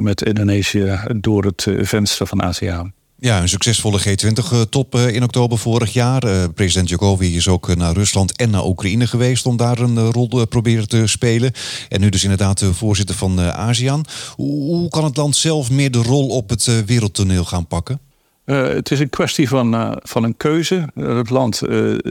met 0.00 0.22
Indonesië 0.22 0.98
door 1.16 1.44
het 1.44 1.66
venster 1.82 2.26
van 2.26 2.40
ASEAN. 2.42 2.92
Ja, 3.18 3.40
een 3.40 3.48
succesvolle 3.48 4.00
G20-top 4.00 4.94
eh, 4.94 5.14
in 5.14 5.22
oktober 5.22 5.58
vorig 5.58 5.92
jaar. 5.92 6.22
Eh, 6.24 6.44
president 6.54 6.88
Jokowi 6.88 7.36
is 7.36 7.48
ook 7.48 7.76
naar 7.76 7.92
Rusland 7.92 8.36
en 8.36 8.50
naar 8.50 8.66
Oekraïne 8.66 9.06
geweest 9.06 9.46
om 9.46 9.56
daar 9.56 9.78
een 9.78 9.96
eh, 9.96 10.08
rol 10.10 10.46
proberen 10.46 10.88
te 10.88 11.06
spelen. 11.06 11.52
En 11.88 12.00
nu 12.00 12.08
dus 12.08 12.22
inderdaad 12.22 12.58
de 12.58 12.74
voorzitter 12.74 13.14
van 13.14 13.38
ASEAN. 13.38 14.04
Hoe 14.34 14.88
kan 14.88 15.04
het 15.04 15.16
land 15.16 15.36
zelf 15.36 15.70
meer 15.70 15.90
de 15.90 16.02
rol 16.02 16.28
op 16.28 16.48
het 16.48 16.84
wereldtoneel 16.86 17.44
gaan 17.44 17.66
pakken? 17.66 18.00
het 18.44 18.90
is 18.90 19.00
een 19.00 19.10
kwestie 19.10 19.48
van, 19.48 19.98
van 20.02 20.24
een 20.24 20.36
keuze. 20.36 20.88
het 20.94 21.30
land 21.30 21.62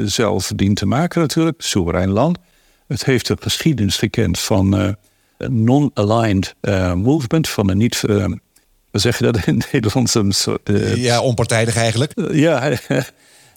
zelf 0.06 0.52
dient 0.56 0.78
te 0.78 0.86
maken 0.86 1.22
natuurlijk, 1.22 1.62
soeverein 1.62 2.10
land. 2.10 2.38
Het 2.88 3.06
heeft 3.06 3.30
een 3.30 3.38
geschiedenis 3.40 3.98
gekend 3.98 4.40
van 4.40 4.74
een 5.38 5.64
non-aligned 5.64 6.56
movement, 6.96 7.50
van 7.50 7.70
een 7.70 7.78
niet 7.78 8.04
hoe 8.96 9.04
zeg 9.04 9.18
je 9.18 9.32
dat 9.32 9.46
in 9.46 9.62
Nederlands? 9.72 10.16
Uh, 10.16 10.96
ja, 10.96 11.22
onpartijdig 11.22 11.76
eigenlijk. 11.76 12.12
ja, 12.32 12.72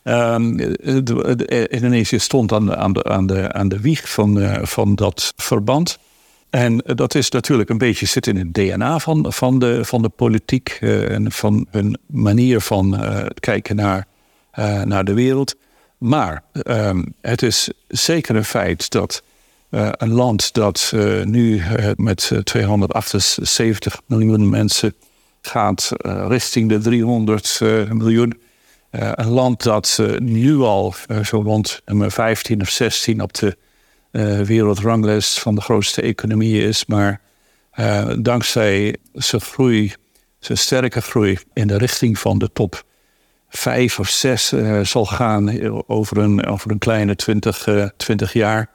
um, 0.34 0.58
Indonesië 1.68 2.18
stond 2.18 2.52
aan 2.52 2.66
de, 2.66 2.76
aan 2.76 2.92
de, 2.92 3.04
aan 3.04 3.26
de, 3.26 3.52
aan 3.52 3.68
de 3.68 3.80
wieg 3.80 4.10
van, 4.10 4.38
uh, 4.38 4.58
van 4.62 4.94
dat 4.94 5.32
verband. 5.36 5.98
En 6.50 6.82
dat 6.84 7.14
is 7.14 7.30
natuurlijk 7.30 7.68
een 7.68 7.78
beetje 7.78 8.06
zit 8.06 8.26
in 8.26 8.36
het 8.36 8.54
DNA 8.54 8.98
van, 8.98 9.32
van, 9.32 9.58
de, 9.58 9.84
van 9.84 10.02
de 10.02 10.08
politiek 10.08 10.78
uh, 10.80 11.10
en 11.10 11.32
van 11.32 11.66
hun 11.70 11.98
manier 12.06 12.60
van 12.60 13.00
kijken 13.40 13.76
naar, 13.76 14.06
naar 14.84 15.04
de 15.04 15.14
wereld. 15.14 15.56
Maar 15.98 16.42
um, 16.62 17.14
het 17.20 17.42
is 17.42 17.70
zeker 17.88 18.36
een 18.36 18.44
feit 18.44 18.90
dat 18.90 19.22
een 19.70 20.12
land 20.12 20.54
dat 20.54 20.92
nu 21.24 21.62
met 21.96 22.30
278 22.44 24.00
miljoen 24.06 24.48
mensen 24.48 24.94
gaat 25.40 25.92
uh, 25.96 26.24
richting 26.28 26.68
de 26.68 26.78
300 26.78 27.60
uh, 27.62 27.90
miljoen. 27.90 28.40
Uh, 28.90 29.10
een 29.14 29.28
land 29.28 29.62
dat 29.62 30.02
nu 30.18 30.60
al 30.60 30.94
zo 31.24 31.40
rond 31.40 31.82
nummer 31.84 32.10
15 32.10 32.60
of 32.60 32.68
16 32.68 33.22
op 33.22 33.34
de 33.34 33.56
wereldranglijst 34.44 35.40
van 35.40 35.54
de 35.54 35.60
grootste 35.60 36.02
economieën 36.02 36.66
is. 36.66 36.86
Maar 36.86 37.20
dankzij 38.18 38.96
zijn 39.12 39.40
groei, 39.40 39.92
zijn 40.38 40.58
sterke 40.58 41.00
groei 41.00 41.38
in 41.52 41.66
de 41.66 41.78
richting 41.78 42.18
van 42.18 42.38
de 42.38 42.52
top 42.52 42.84
5 43.48 43.98
of 43.98 44.08
6 44.08 44.52
zal 44.82 45.04
gaan 45.06 45.72
over 45.86 46.18
een, 46.18 46.46
over 46.46 46.70
een 46.70 46.78
kleine 46.78 47.16
20, 47.16 47.68
20 47.96 48.32
jaar. 48.32 48.70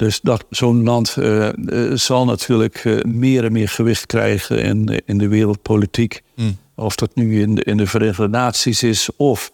Dus 0.00 0.20
dat, 0.20 0.44
zo'n 0.50 0.82
land 0.84 1.16
uh, 1.18 1.48
zal 1.94 2.24
natuurlijk 2.24 2.84
uh, 2.84 3.02
meer 3.02 3.44
en 3.44 3.52
meer 3.52 3.68
gewicht 3.68 4.06
krijgen 4.06 4.62
in, 4.62 5.02
in 5.06 5.18
de 5.18 5.28
wereldpolitiek. 5.28 6.22
Mm. 6.34 6.56
Of 6.74 6.94
dat 6.94 7.14
nu 7.14 7.40
in 7.40 7.54
de, 7.54 7.62
in 7.62 7.76
de 7.76 7.86
Verenigde 7.86 8.28
Naties 8.28 8.82
is 8.82 9.08
of 9.16 9.52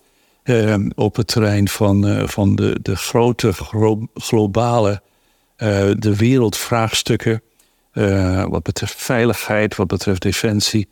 op 0.95 1.17
het 1.17 1.27
terrein 1.27 1.69
van, 1.69 2.29
van 2.29 2.57
de, 2.57 2.79
de 2.83 2.97
grote 2.97 3.53
gro 3.53 4.07
globale 4.15 5.03
de 5.99 6.17
wereldvraagstukken. 6.17 7.43
wat 8.49 8.63
betreft 8.63 9.03
veiligheid, 9.03 9.77
wat 9.77 9.87
betreft 9.87 10.23
defensie. 10.23 10.89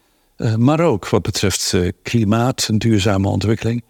maar 0.56 0.80
ook 0.80 1.08
wat 1.08 1.22
betreft 1.22 1.74
klimaat 2.02 2.66
en 2.68 2.78
duurzame 2.78 3.28
ontwikkeling. 3.28 3.82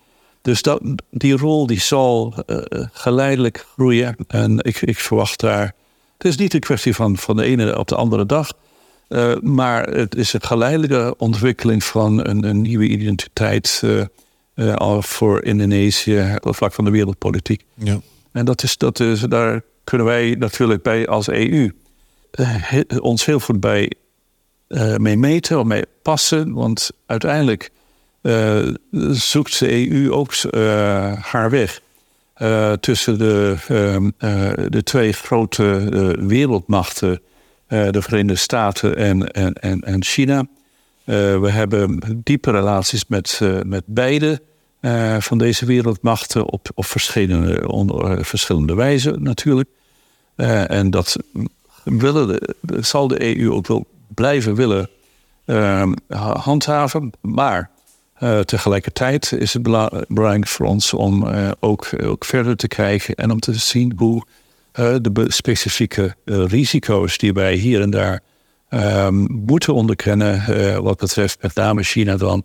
Dus 0.45 0.63
dat, 0.63 0.81
die 1.11 1.37
rol 1.37 1.67
die 1.67 1.81
zal 1.81 2.35
uh, 2.47 2.59
geleidelijk 2.93 3.67
groeien. 3.73 4.17
En 4.29 4.59
ik, 4.59 4.81
ik 4.81 4.99
verwacht 4.99 5.41
daar. 5.41 5.75
Het 6.17 6.27
is 6.27 6.37
niet 6.37 6.55
een 6.55 6.61
kwestie 6.61 6.95
van, 6.95 7.17
van 7.17 7.37
de 7.37 7.45
ene 7.45 7.79
op 7.79 7.89
de 7.89 7.95
andere 7.95 8.27
dag. 8.27 8.53
Uh, 9.09 9.37
maar 9.41 9.89
het 9.89 10.15
is 10.15 10.33
een 10.33 10.43
geleidelijke 10.43 11.15
ontwikkeling 11.19 11.85
van 11.85 12.27
een, 12.29 12.45
een 12.45 12.61
nieuwe 12.61 12.85
identiteit. 12.87 13.83
Uh, 13.85 14.99
voor 15.01 15.43
Indonesië 15.43 16.37
op 16.41 16.57
vlak 16.57 16.73
van 16.73 16.85
de 16.85 16.91
wereldpolitiek. 16.91 17.65
Ja. 17.75 18.01
En 18.33 18.45
dat 18.45 18.63
is, 18.63 18.77
dat 18.77 19.01
is, 19.01 19.21
daar 19.21 19.63
kunnen 19.85 20.07
wij 20.07 20.35
natuurlijk 20.39 20.83
bij 20.83 21.07
als 21.09 21.29
EU 21.29 21.73
ons 23.01 23.25
heel 23.25 23.41
goed 23.41 23.61
bij 23.61 23.93
mee 24.97 25.17
meten 25.17 25.59
of 25.59 25.65
mee 25.65 25.85
passen. 26.03 26.53
Want 26.53 26.91
uiteindelijk 27.07 27.71
uh, 28.25 28.75
zoekt 29.11 29.59
de 29.59 29.91
EU 29.91 30.13
ook 30.13 30.35
uh, 30.51 31.13
haar 31.13 31.51
weg 31.51 31.81
uh, 32.39 32.73
tussen 32.73 33.19
de, 33.19 33.57
ehm, 33.69 34.11
de 34.71 34.83
twee 34.83 35.13
grote 35.13 35.65
wereldmachten, 36.21 37.21
de 37.69 38.03
Verenigde 38.03 38.37
Staten 38.37 38.97
en, 38.97 39.33
en, 39.33 39.81
en 39.81 40.05
China. 40.05 40.47
we 41.05 41.49
hebben 41.51 42.01
diepe 42.25 42.51
relaties 42.51 43.05
met, 43.07 43.41
met 43.67 43.83
beide 43.87 44.41
van 45.19 45.39
deze 45.39 45.67
wereldmachten 45.67 46.45
op, 46.51 46.69
op 46.75 46.85
verschillende, 46.85 47.69
onder, 47.69 48.25
verschillende 48.25 48.75
wijzen 48.75 49.23
natuurlijk. 49.23 49.69
en 50.67 50.91
dat 50.91 51.17
willen 51.85 52.29
de, 52.29 52.83
zal 52.83 53.09
de 53.09 53.39
EU 53.39 53.53
ook 53.53 53.67
wel 53.67 53.87
blijven 54.15 54.55
willen 54.55 54.89
handhaven. 56.39 57.13
Maar 57.21 57.73
uh, 58.21 58.41
tegelijkertijd 58.41 59.33
is 59.33 59.53
het 59.53 59.63
belangrijk 59.63 60.47
voor 60.47 60.67
ons 60.67 60.93
om 60.93 61.27
uh, 61.27 61.51
ook, 61.61 61.89
ook 62.03 62.25
verder 62.25 62.57
te 62.57 62.69
kijken 62.69 63.15
en 63.15 63.31
om 63.31 63.41
te 63.41 63.55
zien 63.55 63.93
hoe 63.97 64.23
uh, 64.81 64.95
de 65.01 65.25
specifieke 65.29 66.15
risico's 66.25 67.19
die 67.19 67.33
wij 67.33 67.55
hier 67.55 67.81
en 67.81 67.91
daar 67.91 68.21
ehm, 68.69 69.15
moeten 69.31 69.75
onderkennen, 69.75 70.83
wat 70.83 70.99
betreft 70.99 71.43
met 71.43 71.55
name 71.55 71.83
China 71.83 72.17
dan, 72.17 72.45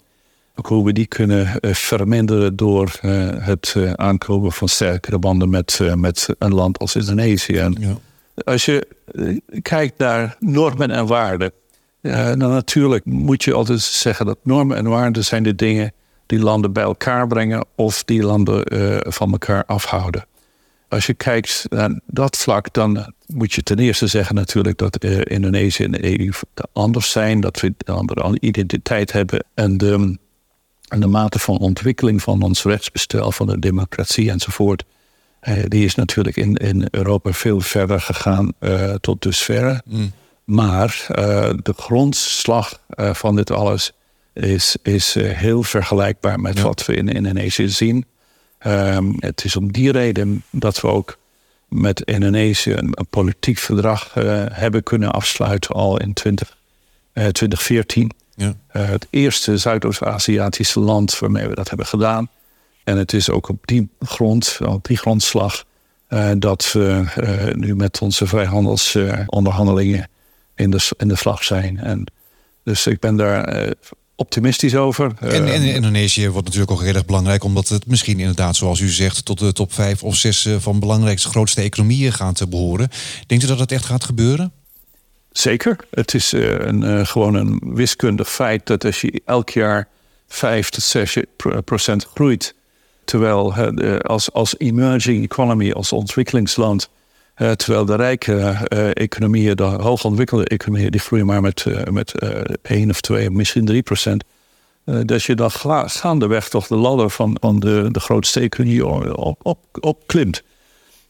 ook 0.55 0.67
hoe 0.67 0.85
we 0.85 0.93
die 0.93 1.07
kunnen 1.07 1.59
verminderen 1.61 2.55
door 2.55 2.91
het 3.39 3.75
aankomen 3.95 4.51
van 4.51 4.67
sterkere 4.67 5.19
banden 5.19 5.49
met, 5.49 5.79
met 5.95 6.27
een 6.39 6.53
land 6.53 6.79
als 6.79 6.95
Indonesië. 6.95 7.57
En 7.57 7.75
ja. 7.79 7.97
Als 8.43 8.65
je 8.65 8.87
kijkt 9.61 9.97
naar 9.97 10.35
normen 10.39 10.91
en 10.91 11.07
waarden, 11.07 11.51
nou, 12.01 12.37
natuurlijk 12.37 13.05
moet 13.05 13.43
je 13.43 13.53
altijd 13.53 13.81
zeggen 13.81 14.25
dat 14.25 14.37
normen 14.43 14.77
en 14.77 14.87
waarden 14.87 15.25
zijn 15.25 15.43
de 15.43 15.55
dingen 15.55 15.91
die 16.29 16.39
landen 16.39 16.73
bij 16.73 16.83
elkaar 16.83 17.27
brengen 17.27 17.65
of 17.75 18.03
die 18.03 18.23
landen 18.23 18.73
uh, 18.73 18.97
van 19.01 19.31
elkaar 19.31 19.65
afhouden. 19.65 20.25
Als 20.87 21.05
je 21.05 21.13
kijkt 21.13 21.65
naar 21.69 21.99
dat 22.05 22.37
vlak, 22.37 22.73
dan 22.73 23.13
moet 23.27 23.53
je 23.53 23.63
ten 23.63 23.79
eerste 23.79 24.07
zeggen 24.07 24.35
natuurlijk 24.35 24.77
dat 24.77 25.03
uh, 25.03 25.21
Indonesië 25.23 25.83
en 25.83 25.91
de 25.91 26.19
EU 26.19 26.31
anders 26.73 27.11
zijn, 27.11 27.41
dat 27.41 27.59
we 27.59 27.73
een 27.77 27.95
andere 27.95 28.37
identiteit 28.39 29.11
hebben 29.11 29.45
en 29.53 29.77
de, 29.77 30.17
en 30.87 30.99
de 30.99 31.07
mate 31.07 31.39
van 31.39 31.57
ontwikkeling 31.57 32.21
van 32.21 32.41
ons 32.41 32.63
rechtsbestel, 32.63 33.31
van 33.31 33.47
de 33.47 33.59
democratie 33.59 34.31
enzovoort, 34.31 34.83
die 35.67 35.85
is 35.85 35.95
natuurlijk 35.95 36.35
in, 36.35 36.55
in 36.55 36.87
Europa 36.91 37.33
veel 37.33 37.59
verder 37.61 38.01
gegaan 38.01 38.51
tot 39.01 39.21
dusverre. 39.21 39.81
Mm. 39.85 40.11
Maar 40.49 41.07
uh, 41.09 41.49
de 41.63 41.73
grondslag 41.77 42.79
uh, 42.95 43.13
van 43.13 43.35
dit 43.35 43.51
alles 43.51 43.91
is, 44.33 44.75
is 44.83 45.15
uh, 45.15 45.37
heel 45.37 45.63
vergelijkbaar 45.63 46.39
met 46.39 46.57
ja. 46.57 46.63
wat 46.63 46.85
we 46.85 46.95
in 46.95 47.07
Indonesië 47.07 47.69
zien. 47.69 48.05
Um, 48.67 49.15
het 49.19 49.43
is 49.43 49.55
om 49.55 49.71
die 49.71 49.91
reden 49.91 50.43
dat 50.49 50.81
we 50.81 50.87
ook 50.87 51.17
met 51.67 52.01
Indonesië 52.01 52.71
een, 52.71 52.89
een 52.91 53.07
politiek 53.09 53.57
verdrag 53.57 54.13
hebben 54.51 54.83
kunnen 54.83 55.11
afsluiten 55.11 55.75
al 55.75 55.99
in 55.99 56.13
20, 56.13 56.57
2014. 57.13 58.11
Ja. 58.35 58.53
het 58.67 59.07
eerste 59.09 59.57
Zuidoost-Aziatische 59.57 60.79
land 60.79 61.19
waarmee 61.19 61.47
we 61.47 61.55
dat 61.55 61.67
hebben 61.69 61.87
gedaan. 61.87 62.29
En 62.83 62.97
het 62.97 63.13
is 63.13 63.29
ook 63.29 63.49
op 63.49 63.67
die 63.67 63.89
grond, 63.99 64.59
op 64.65 64.85
die 64.85 64.97
grondslag, 64.97 65.65
dat 66.37 66.71
we 66.71 67.05
nu 67.55 67.75
met 67.75 68.01
onze 68.01 68.27
vrijhandelsonderhandelingen 68.27 70.09
in 70.59 70.69
de, 70.69 70.91
in 70.97 71.07
de 71.07 71.15
slag 71.15 71.43
zijn. 71.43 71.79
En 71.79 72.05
dus 72.63 72.87
ik 72.87 72.99
ben 72.99 73.15
daar 73.15 73.65
uh, 73.65 73.71
optimistisch 74.15 74.75
over. 74.75 75.11
En, 75.19 75.47
en 75.47 75.61
uh, 75.61 75.75
Indonesië 75.75 76.29
wordt 76.29 76.45
natuurlijk 76.45 76.71
ook 76.71 76.81
heel 76.81 76.93
erg 76.93 77.05
belangrijk, 77.05 77.43
omdat 77.43 77.67
het 77.67 77.87
misschien 77.87 78.19
inderdaad, 78.19 78.55
zoals 78.55 78.79
u 78.79 78.87
zegt, 78.87 79.25
tot 79.25 79.39
de 79.39 79.53
top 79.53 79.73
5 79.73 80.03
of 80.03 80.15
6 80.15 80.45
eh, 80.45 80.55
van 80.59 80.79
belangrijkste 80.79 81.29
grootste 81.29 81.61
economieën 81.61 82.13
gaat 82.13 82.49
behoren. 82.49 82.89
Denkt 83.27 83.43
u 83.43 83.47
dat 83.47 83.59
het 83.59 83.71
echt 83.71 83.85
gaat 83.85 84.03
gebeuren? 84.03 84.51
Zeker. 85.31 85.75
Het 85.91 86.13
is 86.13 86.31
een, 86.31 87.07
gewoon 87.07 87.35
een 87.35 87.61
wiskundig 87.63 88.29
feit 88.31 88.65
dat 88.65 88.85
als 88.85 89.01
je 89.01 89.21
elk 89.25 89.49
jaar 89.49 89.87
5 90.27 90.69
tot 90.69 90.83
6 90.83 91.17
procent 91.65 92.07
groeit, 92.13 92.55
terwijl 93.05 93.53
als, 94.01 94.31
als 94.31 94.55
emerging 94.57 95.23
economy, 95.23 95.71
als 95.71 95.91
ontwikkelingsland, 95.91 96.89
uh, 97.39 97.51
terwijl 97.51 97.85
de 97.85 97.95
rijke 97.95 98.67
uh, 98.73 98.89
economieën, 98.93 99.55
de 99.55 99.63
hoogontwikkelde 99.63 100.45
economieën, 100.45 100.91
die 100.91 100.99
groeien 100.99 101.25
maar 101.25 101.41
met, 101.41 101.65
uh, 101.67 101.83
met 101.83 102.13
1 102.61 102.89
of 102.89 103.01
2, 103.01 103.29
misschien 103.29 103.65
3 103.65 103.81
procent. 103.81 104.23
dat 104.83 105.23
je 105.23 105.35
dan 105.35 105.51
gaandeweg 105.85 106.49
toch 106.49 106.67
de 106.67 106.75
ladder 106.75 107.09
van, 107.09 107.37
van 107.41 107.59
de, 107.59 107.87
de 107.91 107.99
grootste 107.99 108.39
economie 108.39 108.87
op, 109.17 109.39
op, 109.45 109.59
op 109.79 110.07
klimt. 110.07 110.43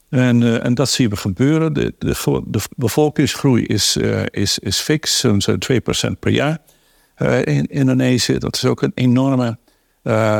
En, 0.08 0.62
en 0.62 0.74
dat 0.74 0.88
zien 0.88 1.10
we 1.10 1.16
gebeuren. 1.16 1.72
De, 1.72 1.94
de, 1.98 2.42
de 2.46 2.60
bevolkingsgroei 2.76 3.64
is, 3.64 3.96
is, 4.30 4.58
is 4.58 4.78
fix, 4.78 5.18
zo'n 5.18 5.42
2% 5.42 6.18
per 6.18 6.30
jaar. 6.30 6.58
in 7.44 7.66
Indonesië, 7.66 8.38
dat 8.38 8.54
is 8.54 8.64
ook 8.64 8.82
een 8.82 8.92
enorme 8.94 9.58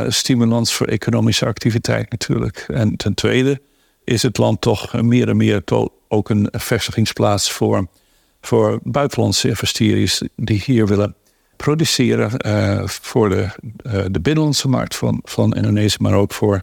stimulans 0.08 0.72
voor 0.72 0.86
economische 0.86 1.46
activiteit 1.46 2.10
natuurlijk. 2.10 2.64
En 2.68 2.96
ten 2.96 3.14
tweede 3.14 3.60
is 4.10 4.22
het 4.22 4.38
land 4.38 4.60
toch 4.60 5.02
meer 5.02 5.28
en 5.28 5.36
meer 5.36 5.62
ook 6.08 6.30
een 6.30 6.48
vestigingsplaats 6.52 7.52
voor, 7.52 7.86
voor 8.40 8.80
buitenlandse 8.82 9.48
investeerders 9.48 10.22
die 10.36 10.62
hier 10.64 10.86
willen 10.86 11.14
produceren 11.56 12.30
uh, 12.46 12.86
voor 12.86 13.28
de, 13.28 13.48
uh, 13.82 14.04
de 14.10 14.20
binnenlandse 14.20 14.68
markt 14.68 14.96
van, 14.96 15.20
van 15.24 15.54
Indonesië, 15.54 15.96
maar 16.00 16.14
ook 16.14 16.32
voor, 16.32 16.62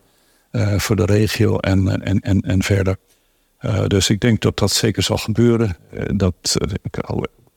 uh, 0.51 0.79
voor 0.79 0.95
de 0.95 1.05
regio 1.05 1.57
en, 1.57 2.01
en, 2.01 2.19
en, 2.19 2.41
en 2.41 2.63
verder. 2.63 2.97
dus 3.87 4.09
ik 4.09 4.19
denk 4.19 4.41
dat 4.41 4.57
dat 4.57 4.71
zeker 4.71 5.03
zal 5.03 5.17
gebeuren. 5.17 5.77
dat, 6.15 6.57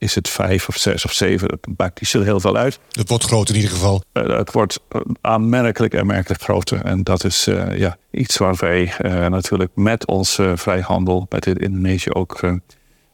is 0.00 0.14
het 0.14 0.28
vijf 0.28 0.68
of 0.68 0.76
zes 0.76 1.04
of 1.04 1.12
zeven. 1.12 1.48
Dat 1.48 1.66
maakt 1.76 2.00
niet 2.00 2.10
zo 2.10 2.22
heel 2.22 2.40
veel 2.40 2.56
uit. 2.56 2.78
Het 2.90 3.08
wordt 3.08 3.24
groter 3.24 3.54
in 3.54 3.60
ieder 3.60 3.76
geval. 3.76 4.02
Uh, 4.12 4.36
het 4.36 4.52
wordt 4.52 4.80
eh, 4.88 5.00
aanmerkelijk 5.20 5.94
en 5.94 6.06
merkelijk 6.06 6.42
groter. 6.42 6.84
En 6.84 7.02
dat 7.02 7.24
is 7.24 7.48
uh, 7.48 7.78
ja, 7.78 7.96
iets 8.10 8.36
waar 8.36 8.56
wij 8.56 8.94
uh, 9.02 9.26
natuurlijk 9.26 9.70
met 9.74 10.06
onze 10.06 10.52
vrijhandel, 10.56 11.26
met 11.28 11.46
Indonesië 11.46 12.10
ook 12.10 12.40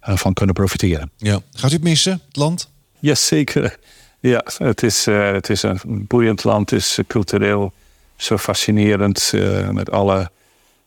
van 0.01 0.33
kunnen 0.33 0.55
profiteren. 0.55 1.11
Ja. 1.17 1.41
Gaat 1.53 1.71
u 1.71 1.75
het 1.75 1.83
missen, 1.83 2.21
het 2.27 2.37
land? 2.37 2.71
Jazeker. 2.99 3.77
Ja, 4.21 4.45
het 4.59 4.83
is, 4.83 5.05
het 5.05 5.51
is 5.51 5.63
een 5.63 5.81
boeiend 5.85 6.45
land. 6.45 6.71
Het 6.71 6.81
is 6.81 6.99
cultureel 7.07 7.73
zo 8.17 8.37
fascinerend 8.37 9.33
met 9.71 9.91
alle 9.91 10.31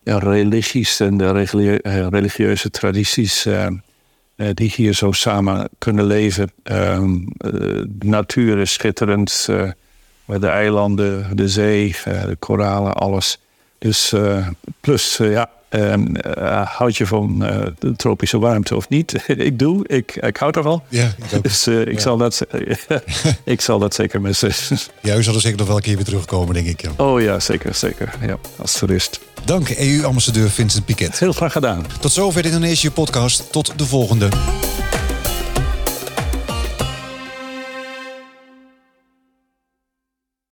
religies 0.04 1.00
en 1.00 1.18
de 1.18 1.32
religieuze 2.10 2.70
tradities. 2.70 3.48
Eh, 4.40 4.50
die 4.54 4.72
hier 4.76 4.94
zo 4.94 5.12
samen 5.12 5.70
kunnen 5.78 6.06
leven. 6.06 6.52
Ehm, 6.64 7.14
eh, 7.38 7.52
de 7.88 8.06
natuur 8.06 8.58
is 8.58 8.74
schitterend. 8.74 9.48
Uh, 9.50 9.72
de 10.26 10.48
eilanden, 10.48 11.36
de 11.36 11.48
zee, 11.48 11.96
de 12.04 12.36
koralen, 12.40 12.94
alles. 12.94 13.40
Dus 13.78 14.14
plus, 14.80 15.18
ja, 15.18 15.50
um, 15.70 16.16
houd 16.64 16.98
je 16.98 17.06
van 17.06 17.40
de 17.80 17.94
tropische 17.96 18.40
warmte 18.40 18.76
of 18.76 18.90
niet? 18.90 19.24
ik 19.28 19.60
doe, 19.60 19.88
ik, 19.88 20.16
ik 20.16 20.38
houd 20.38 20.56
ervan. 20.56 20.84
Ja, 20.90 21.12
ik 21.32 21.44
dus 21.44 21.68
ik, 21.68 22.00
zal 22.00 22.18
dat, 22.18 22.46
ik 23.44 23.62
zal 23.62 23.80
dat 23.80 23.94
zeker 23.94 24.22
missen. 24.22 24.52
ja, 25.02 25.16
u 25.16 25.24
zal 25.24 25.34
er 25.34 25.42
zeker 25.42 25.58
nog 25.58 25.68
wel 25.68 25.76
een 25.76 25.82
keer 25.82 25.96
weer 25.96 26.06
terugkomen, 26.06 26.54
denk 26.54 26.68
ik. 26.68 26.82
Ja. 26.82 26.92
Oh 26.98 27.22
ja, 27.22 27.40
zeker, 27.40 27.74
zeker. 27.76 28.14
Ja, 28.26 28.38
als 28.56 28.78
toerist. 28.78 29.20
Dank 29.46 29.70
EU-ambassadeur 29.70 30.50
Vincent 30.50 30.86
Piquet. 30.86 31.20
Heel 31.20 31.34
graag 31.34 31.52
gedaan. 31.52 31.86
Tot 32.00 32.12
zover 32.12 32.42
de 32.42 32.48
Indonesië-podcast. 32.48 33.52
Tot 33.52 33.74
de 33.78 33.86
volgende. 33.86 34.30